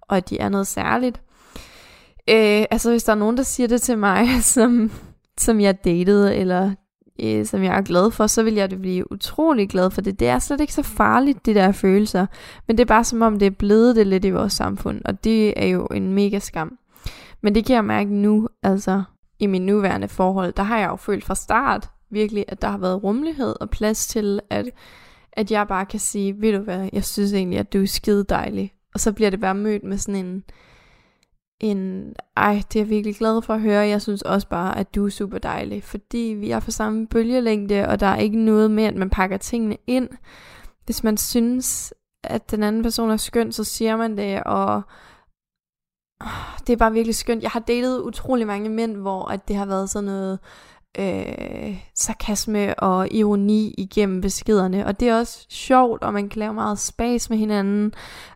[0.00, 1.20] og at de er noget særligt.
[2.30, 4.92] Øh, altså hvis der er nogen, der siger det til mig, som,
[5.38, 6.70] som jeg datede, eller
[7.22, 10.20] øh, som jeg er glad for, så vil jeg det blive utrolig glad for det.
[10.20, 12.26] Det er slet ikke så farligt, det der følelser.
[12.66, 15.24] Men det er bare som om, det er blevet det lidt i vores samfund, og
[15.24, 16.78] det er jo en mega skam.
[17.42, 19.02] Men det kan jeg mærke nu, altså
[19.42, 22.78] i min nuværende forhold, der har jeg jo følt fra start virkelig, at der har
[22.78, 24.70] været rummelighed og plads til, at,
[25.32, 28.24] at jeg bare kan sige, ved du hvad, jeg synes egentlig, at du er skide
[28.24, 28.72] dejlig.
[28.94, 30.44] Og så bliver det bare mødt med sådan en,
[31.60, 33.86] en, ej, det er jeg virkelig glad for at høre.
[33.86, 37.88] Jeg synes også bare, at du er super dejlig, fordi vi er på samme bølgelængde,
[37.88, 40.08] og der er ikke noget med, at man pakker tingene ind.
[40.84, 44.82] Hvis man synes, at den anden person er skøn, så siger man det, og
[46.66, 47.42] det er bare virkelig skønt.
[47.42, 50.38] Jeg har datet utrolig mange mænd, hvor at det har været sådan noget
[50.98, 54.86] øh, sarkasme og ironi igennem beskederne.
[54.86, 57.92] Og det er også sjovt, og man kan lave meget spas med hinanden.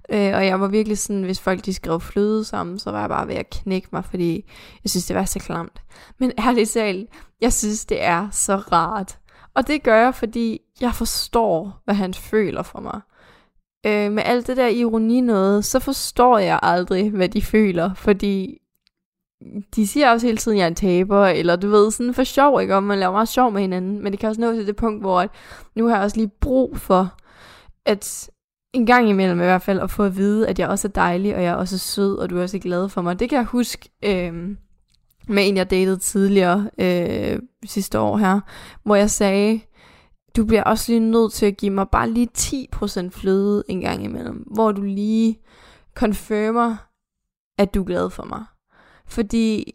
[0.09, 3.09] Øh, og jeg var virkelig sådan, hvis folk de skrev fløde sammen, så var jeg
[3.09, 4.45] bare ved at knække mig, fordi
[4.85, 5.83] jeg synes, det var så klamt.
[6.19, 7.11] Men ærligt talt,
[7.41, 9.19] jeg synes, det er så rart.
[9.55, 13.01] Og det gør jeg, fordi jeg forstår, hvad han føler for mig
[13.87, 18.59] øh, med alt det der ironi noget, så forstår jeg aldrig, hvad de føler, fordi
[19.77, 22.25] de siger også hele tiden, at jeg er en taber, eller du ved, sådan for
[22.25, 22.75] sjov, ikke?
[22.75, 25.03] Om man laver meget sjov med hinanden, men det kan også nå til det punkt,
[25.03, 25.31] hvor at,
[25.75, 27.15] nu har jeg også lige brug for,
[27.85, 28.31] at
[28.73, 31.37] en gang imellem i hvert fald, at få at vide, at jeg også er dejlig,
[31.37, 33.21] og jeg er også sød, og du er også glad for mig.
[33.21, 34.35] Det kan jeg huske øh,
[35.29, 38.41] med en, jeg datede tidligere øh, sidste år her,
[38.85, 39.61] hvor jeg sagde,
[40.37, 44.05] du bliver også lige nødt til at give mig bare lige 10% fløde en gang
[44.05, 45.39] imellem, hvor du lige
[45.95, 46.77] confirmer,
[47.59, 48.45] at du er glad for mig.
[49.07, 49.73] Fordi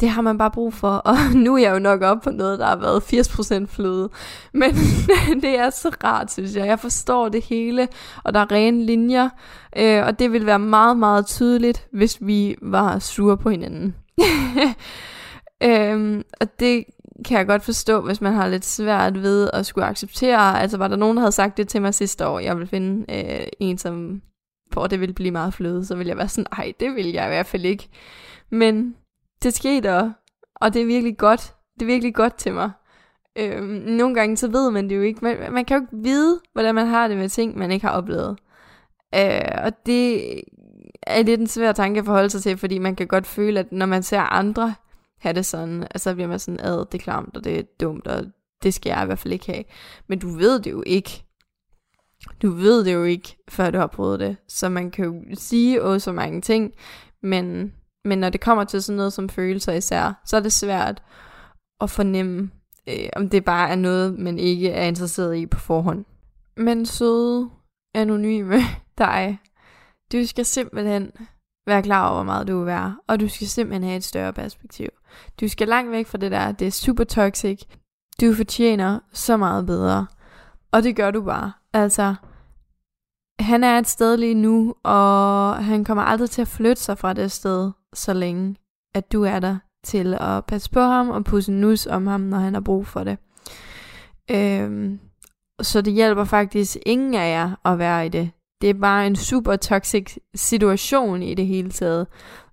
[0.00, 2.58] det har man bare brug for, og nu er jeg jo nok op på noget,
[2.58, 4.10] der har været 80% fløde.
[4.60, 4.74] Men
[5.42, 6.66] det er så rart, synes jeg.
[6.66, 7.88] Jeg forstår det hele,
[8.24, 9.28] og der er rene linjer,
[9.76, 13.96] øh, og det vil være meget, meget tydeligt, hvis vi var sure på hinanden.
[15.62, 16.84] øhm, og det
[17.24, 20.60] kan jeg godt forstå, hvis man har lidt svært ved at skulle acceptere.
[20.60, 23.14] Altså var der nogen, der havde sagt det til mig sidste år, jeg vil finde
[23.14, 24.22] øh, en, som
[24.72, 27.24] for det ville blive meget fløde, så ville jeg være sådan, nej, det vil jeg
[27.24, 27.88] i hvert fald ikke.
[28.50, 28.96] Men
[29.42, 30.12] det skete, og,
[30.54, 31.54] og det er virkelig godt.
[31.74, 32.70] Det er virkelig godt til mig.
[33.38, 35.20] Øhm, nogle gange så ved man det jo ikke.
[35.22, 37.92] Man, man kan jo ikke vide, hvordan man har det med ting, man ikke har
[37.92, 38.38] oplevet.
[39.14, 40.34] Øh, og det
[41.02, 43.72] er lidt en svær tanke at forholde sig til, fordi man kan godt føle, at
[43.72, 44.74] når man ser andre
[45.18, 47.62] have det sådan, og så bliver man sådan, ad, det er klamt, og det er
[47.80, 48.24] dumt, og
[48.62, 49.64] det skal jeg i hvert fald ikke have.
[50.08, 51.24] Men du ved det jo ikke.
[52.42, 54.36] Du ved det jo ikke, før du har prøvet det.
[54.48, 56.72] Så man kan jo sige også så mange ting,
[57.22, 57.72] men,
[58.04, 61.02] men når det kommer til sådan noget som følelser især, så er det svært
[61.80, 62.50] at fornemme,
[62.88, 66.04] øh, om det bare er noget, man ikke er interesseret i på forhånd.
[66.56, 67.50] Men søde,
[67.94, 68.56] anonyme
[68.98, 69.38] dig,
[70.12, 71.12] du skal simpelthen
[71.66, 74.32] være klar over, hvor meget du vil være, og du skal simpelthen have et større
[74.32, 74.88] perspektiv.
[75.40, 77.62] Du skal langt væk fra det der, det er super toxic.
[78.20, 80.06] Du fortjener så meget bedre.
[80.72, 81.52] Og det gør du bare.
[81.72, 82.14] Altså,
[83.40, 87.12] han er et sted lige nu, og han kommer aldrig til at flytte sig fra
[87.12, 88.56] det sted, så længe
[88.94, 92.38] at du er der til at passe på ham og pusse nus om ham, når
[92.38, 93.18] han har brug for det.
[94.30, 95.00] Øhm,
[95.62, 98.30] så det hjælper faktisk ingen af jer at være i det.
[98.60, 102.06] Det er bare en super toxic situation i det hele taget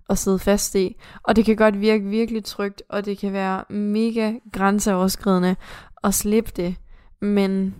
[0.08, 0.96] at sidde fast i.
[1.22, 5.56] Og det kan godt virke virkelig trygt, og det kan være mega grænseoverskridende
[6.04, 6.74] at slippe det.
[7.20, 7.74] Men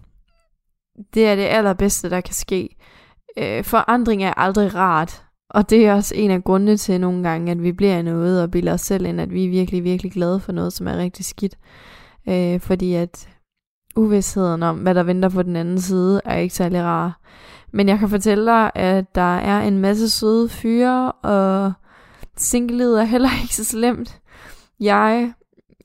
[1.14, 2.76] det er det allerbedste, der kan ske.
[3.38, 5.22] Øh, forandring er aldrig rart.
[5.50, 8.50] Og det er også en af grundene til nogle gange, at vi bliver noget og
[8.50, 11.24] bilder os selv ind, at vi er virkelig, virkelig glade for noget, som er rigtig
[11.24, 11.58] skidt.
[12.28, 13.28] Øh, fordi at
[13.96, 17.20] uvidsheden om, hvad der venter på den anden side, er ikke særlig rar.
[17.72, 21.72] Men jeg kan fortælle dig, at der er en masse søde fyre, og
[22.36, 24.20] singlelivet er heller ikke så slemt.
[24.80, 25.32] Jeg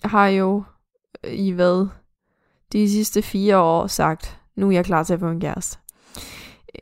[0.03, 0.63] har jo
[1.23, 1.87] øh, i hvad?
[2.71, 5.77] De sidste fire år sagt, nu er jeg klar til at få en kæreste.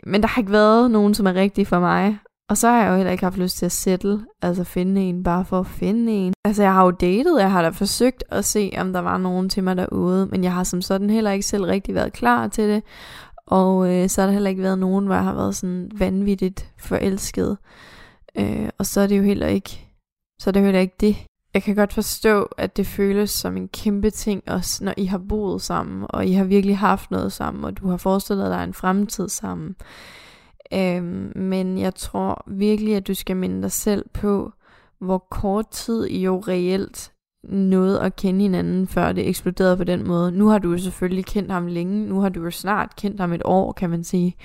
[0.05, 2.19] Men der har ikke været nogen, som er rigtig for mig.
[2.49, 5.23] Og så har jeg jo heller ikke haft lyst til at sætte, altså finde en,
[5.23, 6.33] bare for at finde en.
[6.45, 9.49] Altså jeg har jo datet, jeg har da forsøgt at se, om der var nogen
[9.49, 12.69] til mig derude, men jeg har som sådan heller ikke selv rigtig været klar til
[12.69, 12.83] det.
[13.45, 16.71] Og øh, så har der heller ikke været nogen, hvor jeg har været sådan vanvittigt
[16.77, 17.57] forelsket.
[18.37, 19.87] Øh, og så er det jo heller ikke,
[20.39, 21.15] så er det jo heller ikke det.
[21.53, 25.17] Jeg kan godt forstå, at det føles som en kæmpe ting også, når I har
[25.17, 28.73] boet sammen, og I har virkelig haft noget sammen, og du har forestillet dig en
[28.73, 29.75] fremtid sammen.
[30.73, 34.51] Øhm, men jeg tror virkelig, at du skal minde dig selv på,
[34.99, 37.11] hvor kort tid I jo reelt
[37.43, 40.31] nåede at kende hinanden, før det eksploderede på den måde.
[40.31, 43.33] Nu har du jo selvfølgelig kendt ham længe, nu har du jo snart kendt ham
[43.33, 44.35] et år, kan man sige.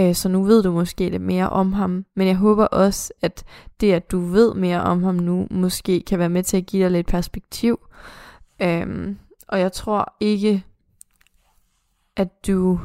[0.00, 2.04] Øh, så nu ved du måske lidt mere om ham.
[2.16, 3.44] Men jeg håber også, at
[3.80, 6.84] det, at du ved mere om ham nu, måske kan være med til at give
[6.84, 7.80] dig lidt perspektiv.
[8.62, 10.64] Øhm, og jeg tror ikke,
[12.16, 12.80] at du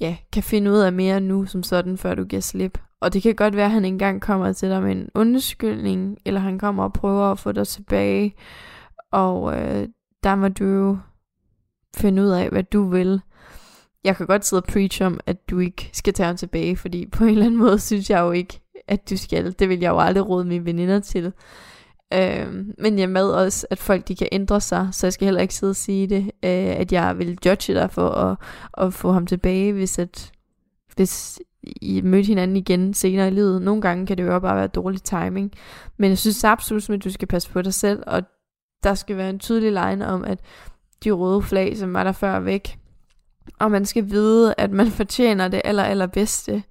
[0.00, 2.78] ja, kan finde ud af mere nu som sådan, før du giver slip.
[3.00, 6.40] Og det kan godt være, at han engang kommer til dig med en undskyldning, eller
[6.40, 8.34] han kommer og prøver at få dig tilbage.
[9.10, 9.88] Og øh,
[10.22, 10.98] der må du jo
[11.96, 13.20] finde ud af, hvad du vil.
[14.04, 17.06] Jeg kan godt sidde og preach om, at du ikke skal tage ham tilbage, fordi
[17.06, 19.54] på en eller anden måde synes jeg jo ikke, at du skal.
[19.58, 21.32] Det vil jeg jo aldrig råde mine veninder til.
[22.14, 25.40] Øh, men jeg med også, at folk de kan ændre sig, så jeg skal heller
[25.40, 28.36] ikke sidde og sige det, øh, at jeg vil judge dig for at,
[28.78, 30.32] at få ham tilbage, hvis, at,
[30.96, 33.62] hvis I mødte hinanden igen senere i livet.
[33.62, 35.52] Nogle gange kan det jo bare være dårlig timing.
[35.96, 38.22] Men jeg synes absolut, at du skal passe på dig selv, og
[38.82, 40.40] der skal være en tydelig line om, at
[41.04, 42.78] de røde flag, som var der før væk,
[43.58, 46.62] og man skal vide, at man fortjener det aller, allerbedste.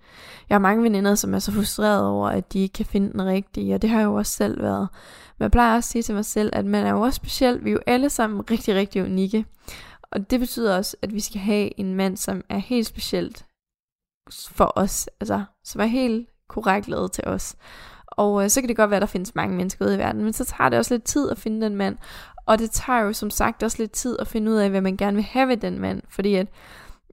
[0.50, 3.26] Jeg har mange veninder, som er så frustrerede over, at de ikke kan finde den
[3.26, 4.88] rigtige, og det har jeg jo også selv været.
[5.38, 7.64] Men jeg plejer også at sige til mig selv, at man er jo også speciel.
[7.64, 9.46] Vi er jo alle sammen rigtig, rigtig unikke.
[10.12, 13.46] Og det betyder også, at vi skal have en mand, som er helt specielt
[14.32, 15.10] for os.
[15.20, 17.56] Altså, som er helt korrekt lavet til os.
[18.08, 20.24] Og øh, så kan det godt være, at der findes mange mennesker ude i verden,
[20.24, 21.98] men så tager det også lidt tid at finde den mand.
[22.48, 24.98] Og det tager jo som sagt også lidt tid at finde ud af, hvad man
[24.98, 26.02] gerne vil have ved den mand.
[26.10, 26.48] Fordi at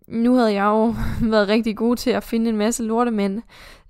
[0.09, 0.95] nu havde jeg jo
[1.31, 3.43] været rigtig god til at finde en masse lortemænd.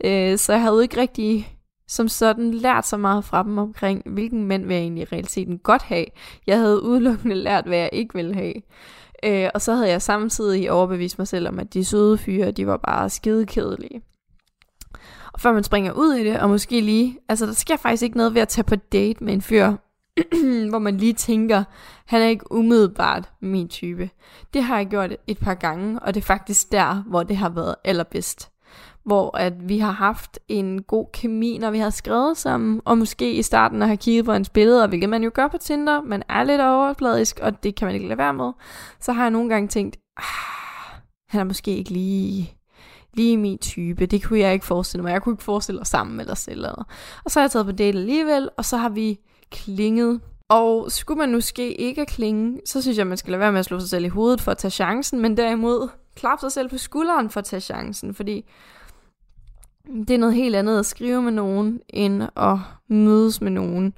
[0.05, 1.51] Øh, så jeg havde ikke rigtig
[1.89, 5.59] som sådan lært så meget fra dem omkring, hvilken mænd vil jeg egentlig i realiteten
[5.59, 6.07] godt have.
[6.47, 8.55] Jeg havde udelukkende lært, hvad jeg ikke ville have.
[9.25, 12.67] Øh, og så havde jeg samtidig overbevist mig selv om, at de søde fyre, de
[12.67, 14.03] var bare skidekedelige.
[15.33, 18.17] Og før man springer ud i det, og måske lige, altså der sker faktisk ikke
[18.17, 19.73] noget ved at tage på date med en fyr,
[20.71, 21.65] hvor man lige tænker,
[22.07, 24.11] han er ikke umiddelbart min type.
[24.55, 27.49] Det har jeg gjort et par gange, og det er faktisk der, hvor det har
[27.49, 28.51] været allerbedst
[29.05, 33.33] hvor at vi har haft en god kemi, når vi har skrevet sammen, og måske
[33.33, 36.45] i starten har kigget på hans billeder, hvilket man jo gør på Tinder, man er
[36.45, 38.53] lidt overfladisk, og det kan man ikke lade være med,
[39.01, 42.55] så har jeg nogle gange tænkt, ah, han er måske ikke lige,
[43.15, 46.21] lige min type, det kunne jeg ikke forestille mig, jeg kunne ikke forestille os sammen
[46.21, 46.67] eller selv.
[47.25, 49.19] Og så har jeg taget på date alligevel, og så har vi
[49.51, 53.53] klinget og skulle man nu ske ikke klinge, så synes jeg, man skal lade være
[53.53, 56.53] med at slå sig selv i hovedet for at tage chancen, men derimod klappe sig
[56.53, 58.45] selv på skulderen for at tage chancen, fordi
[59.87, 63.95] det er noget helt andet at skrive med nogen, end at mødes med nogen.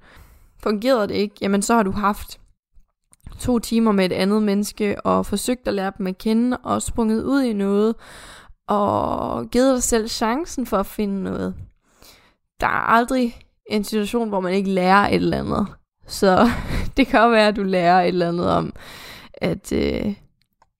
[0.58, 2.40] Fungerer det ikke, jamen så har du haft
[3.38, 7.24] to timer med et andet menneske, og forsøgt at lære dem at kende, og sprunget
[7.24, 7.94] ud i noget,
[8.66, 11.54] og givet dig selv chancen for at finde noget.
[12.60, 15.66] Der er aldrig en situation, hvor man ikke lærer et eller andet.
[16.06, 16.48] Så
[16.96, 18.72] det kan jo være, at du lærer et eller andet om,
[19.34, 20.14] at øh,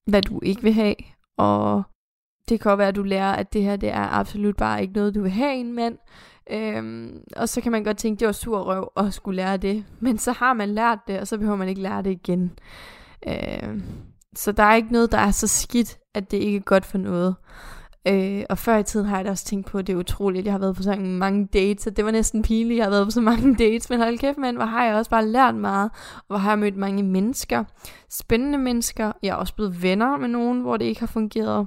[0.07, 0.95] hvad du ikke vil have,
[1.39, 1.83] og
[2.49, 5.15] det kan være, at du lærer, at det her det er absolut bare ikke noget,
[5.15, 5.99] du vil have en mand.
[6.51, 9.85] Øhm, og så kan man godt tænke, det var sur røv at skulle lære det.
[10.01, 12.59] Men så har man lært det, og så behøver man ikke lære det igen.
[13.29, 13.83] Øhm,
[14.37, 16.99] så der er ikke noget, der er så skidt, at det ikke er godt for
[16.99, 17.35] noget.
[18.09, 20.41] Øh, og før i tiden har jeg da også tænkt på, at det er utroligt,
[20.41, 22.85] at jeg har været på så mange dates, og det var næsten pinligt, at jeg
[22.85, 25.27] har været på så mange dates, men hold kæft mand, hvor har jeg også bare
[25.27, 27.65] lært meget, og hvor har jeg mødt mange mennesker,
[28.11, 31.67] spændende mennesker, jeg er også blevet venner med nogen, hvor det ikke har fungeret,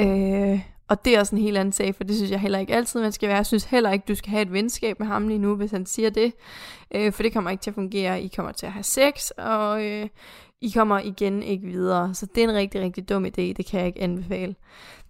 [0.00, 2.74] Øh, og det er også en helt anden sag, for det synes jeg heller ikke
[2.74, 3.36] altid, man skal være.
[3.36, 5.86] Jeg synes heller ikke, du skal have et venskab med ham lige nu, hvis han
[5.86, 6.32] siger det.
[6.94, 8.22] Øh, for det kommer ikke til at fungere.
[8.22, 10.08] I kommer til at have sex, og øh,
[10.62, 12.14] i kommer igen ikke videre.
[12.14, 13.30] Så det er en rigtig, rigtig dum idé.
[13.36, 14.54] Det kan jeg ikke anbefale.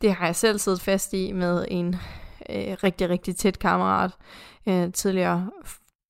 [0.01, 1.95] Det har jeg selv siddet fast i med en
[2.51, 4.11] øh, rigtig, rigtig tæt kammerat
[4.67, 5.51] øh, tidligere,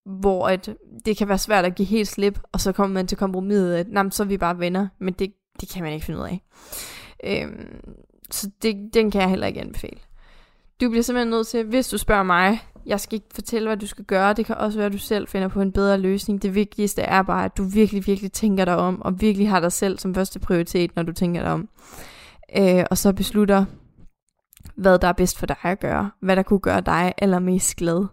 [0.04, 0.70] hvor at
[1.06, 4.14] det kan være svært at give helt slip, og så kommer man til kompromiset, at
[4.14, 6.42] så er vi bare venner, men det, det kan man ikke finde ud af.
[7.24, 7.94] Øhm,
[8.30, 9.98] så det, den kan jeg heller ikke anbefale.
[10.80, 13.86] Du bliver simpelthen nødt til, hvis du spørger mig, jeg skal ikke fortælle, hvad du
[13.86, 14.32] skal gøre.
[14.32, 16.42] Det kan også være, at du selv finder på en bedre løsning.
[16.42, 19.72] Det vigtigste er bare, at du virkelig, virkelig tænker dig om, og virkelig har dig
[19.72, 21.68] selv som første prioritet, når du tænker dig om.
[22.58, 23.64] Øh, og så beslutter,
[24.76, 26.10] hvad der er bedst for dig at gøre.
[26.20, 28.06] Hvad der kunne gøre dig allermest glad.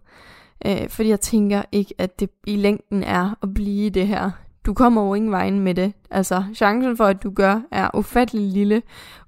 [0.66, 4.32] Øh, fordi jeg tænker ikke, at det i længden er at blive det her.
[4.66, 5.94] Du kommer over ingen vejen med det.
[6.12, 8.82] Altså, chancen for, at du gør, er ufattelig lille,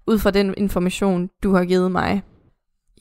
[0.07, 2.21] ud fra den information, du har givet mig.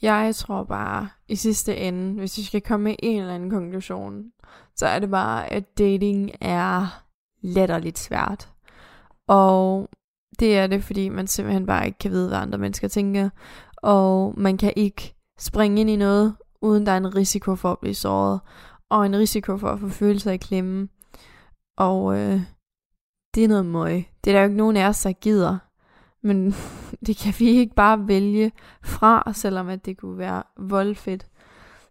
[0.02, 4.24] Jeg tror bare, i sidste ende, hvis vi skal komme med en eller anden konklusion,
[4.76, 7.02] så er det bare, at dating er
[7.42, 8.48] latterligt svært.
[9.28, 9.88] Og
[10.38, 13.30] det er det, fordi man simpelthen bare ikke kan vide, hvad andre mennesker tænker.
[13.76, 17.78] Og man kan ikke springe ind i noget, uden der er en risiko for at
[17.78, 18.40] blive såret.
[18.90, 20.88] Og en risiko for at få følelser i klemme.
[21.76, 22.40] Og øh,
[23.34, 24.10] det er noget møg.
[24.24, 25.58] Det er der jo ikke nogen af os, der gider.
[26.22, 26.54] Men
[27.06, 28.52] det kan vi ikke bare vælge
[28.82, 31.26] fra, selvom at det kunne være voldfedt.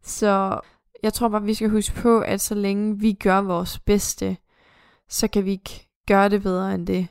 [0.04, 0.60] Så
[1.04, 4.38] jeg tror bare, vi skal huske på, at så længe vi gør vores bedste,
[5.10, 7.08] så kan vi ikke gøre det bedre end det.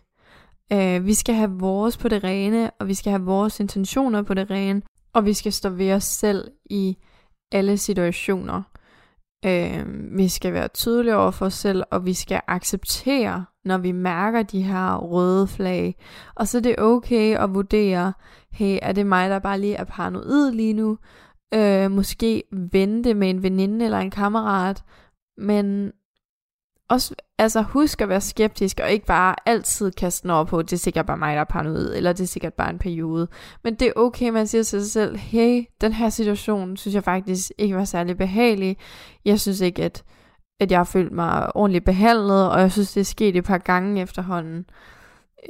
[0.74, 4.34] Uh, vi skal have vores på det rene, og vi skal have vores intentioner på
[4.34, 6.96] det rene, og vi skal stå ved os selv i
[7.52, 8.62] alle situationer.
[9.46, 13.92] Uh, vi skal være tydelige over for os selv, og vi skal acceptere, når vi
[13.92, 15.96] mærker de her røde flag.
[16.34, 18.12] Og så er det okay at vurdere,
[18.50, 20.98] hey, er det mig, der bare lige er paranoid lige nu?
[21.54, 22.42] Øh, måske
[22.72, 24.82] vente med en veninde eller en kammerat,
[25.38, 25.92] men
[26.88, 30.72] også altså husk at være skeptisk, og ikke bare altid kaste den over på, det
[30.72, 33.28] er sikkert bare mig, der er paranoid, eller det er sikkert bare en periode.
[33.64, 37.04] Men det er okay, man siger til sig selv, hey, den her situation, synes jeg
[37.04, 38.76] faktisk ikke var særlig behagelig.
[39.24, 40.04] Jeg synes ikke, at,
[40.60, 43.58] at jeg har følt mig ordentligt behandlet, og jeg synes, det er sket et par
[43.58, 44.66] gange efterhånden.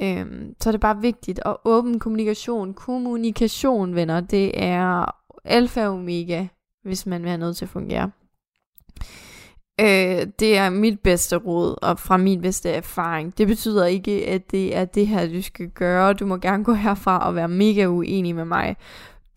[0.01, 5.93] Øhm, så er det bare vigtigt, at åben kommunikation, kommunikation, venner, det er alfa og
[5.93, 6.45] omega,
[6.83, 8.11] hvis man vil have noget til at fungere.
[9.81, 13.37] Øh, det er mit bedste råd, og fra min bedste erfaring.
[13.37, 16.13] Det betyder ikke, at det er det her, du skal gøre.
[16.13, 18.75] Du må gerne gå herfra og være mega uenig med mig.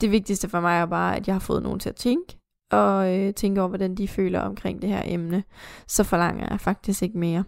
[0.01, 2.37] Det vigtigste for mig er bare, at jeg har fået nogen til at tænke,
[2.73, 5.45] og øh, tænke over, hvordan de føler omkring det her emne.
[5.87, 7.45] Så forlanger jeg faktisk ikke mere.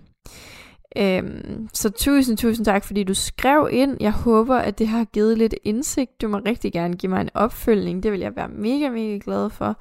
[0.97, 3.97] Øhm, så tusind, tusind tak, fordi du skrev ind.
[4.01, 6.22] Jeg håber, at det har givet lidt indsigt.
[6.22, 8.03] Du må rigtig gerne give mig en opfølgning.
[8.03, 9.77] Det vil jeg være mega, mega glad for.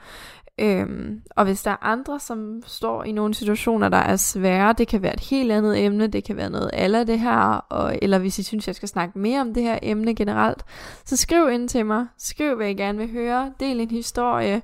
[0.59, 4.87] Øhm, og hvis der er andre, som står i nogle situationer, der er svære, det
[4.87, 8.19] kan være et helt andet emne, det kan være noget af det her, og, eller
[8.19, 10.63] hvis I synes, jeg skal snakke mere om det her emne generelt,
[11.05, 14.61] så skriv ind til mig, skriv hvad I gerne vil høre, del en historie,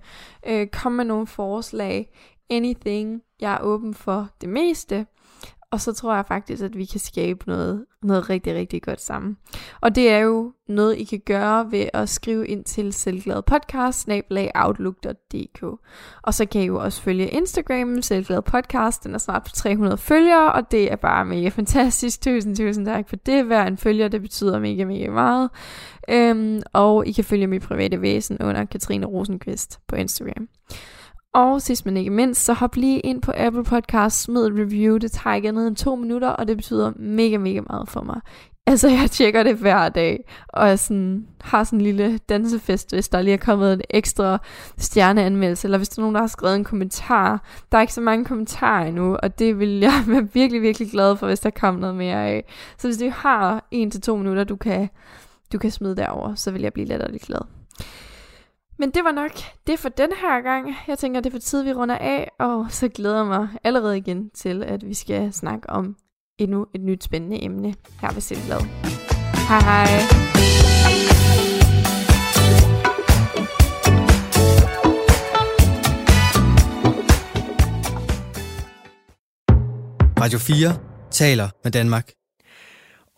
[0.48, 2.10] øh, kom med nogle forslag,
[2.50, 5.06] anything, jeg er åben for det meste.
[5.72, 9.38] Og så tror jeg faktisk, at vi kan skabe noget, noget rigtig, rigtig godt sammen.
[9.82, 14.08] Og det er jo noget, I kan gøre ved at skrive ind til selvglade podcast,
[16.24, 19.98] Og så kan I jo også følge Instagram, selvglade podcast, den er snart på 300
[19.98, 22.22] følgere, og det er bare mega fantastisk.
[22.22, 23.46] Tusind, tusind tak for det.
[23.46, 25.50] Hver en følger, det betyder mega, mega meget.
[26.10, 30.48] Øhm, og I kan følge mit private væsen under Katrine Rosenqvist på Instagram.
[31.34, 34.98] Og sidst men ikke mindst, så hop lige ind på Apple Podcasts, smid et review.
[34.98, 38.22] Det tager ikke andet end to minutter, og det betyder mega, mega meget for mig.
[38.68, 43.10] Altså, jeg tjekker det hver dag, og jeg sådan, har sådan en lille dansefest, hvis
[43.10, 44.38] der lige er kommet en ekstra
[44.78, 47.44] stjerneanmeldelse, eller hvis der er nogen, der har skrevet en kommentar.
[47.72, 51.16] Der er ikke så mange kommentarer endnu, og det vil jeg være virkelig, virkelig glad
[51.16, 52.46] for, hvis der kommer noget mere af.
[52.78, 54.90] Så hvis du har en til to minutter, du kan,
[55.54, 57.42] du kan smide derover, så vil jeg blive lettere glad.
[58.80, 59.32] Men det var nok
[59.68, 60.76] det for den her gang.
[60.88, 63.98] Jeg tænker, det er for tid, vi runder af, og så glæder jeg mig allerede
[63.98, 65.96] igen til, at vi skal snakke om
[66.38, 68.62] endnu et nyt spændende emne her ved Sindblad.
[69.50, 69.86] Hej hej!
[80.20, 80.78] Radio 4
[81.12, 82.19] taler med Danmark.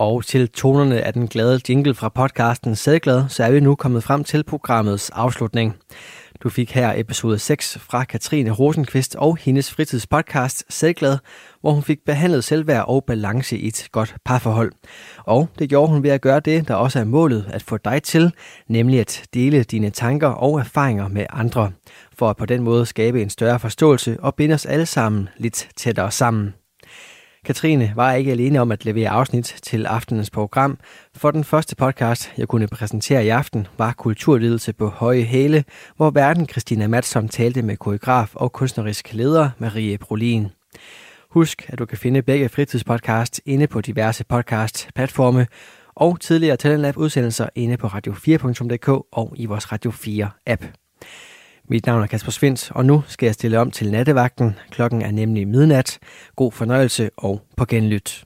[0.01, 4.03] Og til tonerne af den glade jingle fra podcasten Sædglad, så er vi nu kommet
[4.03, 5.75] frem til programmets afslutning.
[6.43, 11.17] Du fik her episode 6 fra Katrine Rosenqvist og hendes fritidspodcast Sædglad,
[11.61, 14.71] hvor hun fik behandlet selvværd og balance i et godt parforhold.
[15.17, 18.03] Og det gjorde hun ved at gøre det, der også er målet at få dig
[18.03, 18.33] til,
[18.67, 21.71] nemlig at dele dine tanker og erfaringer med andre,
[22.17, 25.69] for at på den måde skabe en større forståelse og binde os alle sammen lidt
[25.75, 26.53] tættere sammen.
[27.45, 30.77] Katrine var ikke alene om at levere afsnit til aftenens program,
[31.15, 35.63] for den første podcast, jeg kunne præsentere i aften, var Kulturledelse på Høje Hæle,
[35.95, 40.47] hvor verden Christina Madsson talte med koreograf og kunstnerisk leder Marie Brolin.
[41.29, 45.47] Husk, at du kan finde begge fritidspodcast inde på diverse podcast-platforme,
[45.95, 50.65] og tidligere Talentlab udsendelser inde på radio4.dk og i vores Radio 4-app.
[51.71, 54.55] Mit navn er Kasper Svendt, og nu skal jeg stille om til nattevagten.
[54.71, 55.99] Klokken er nemlig midnat.
[56.35, 58.23] God fornøjelse og på genlyt.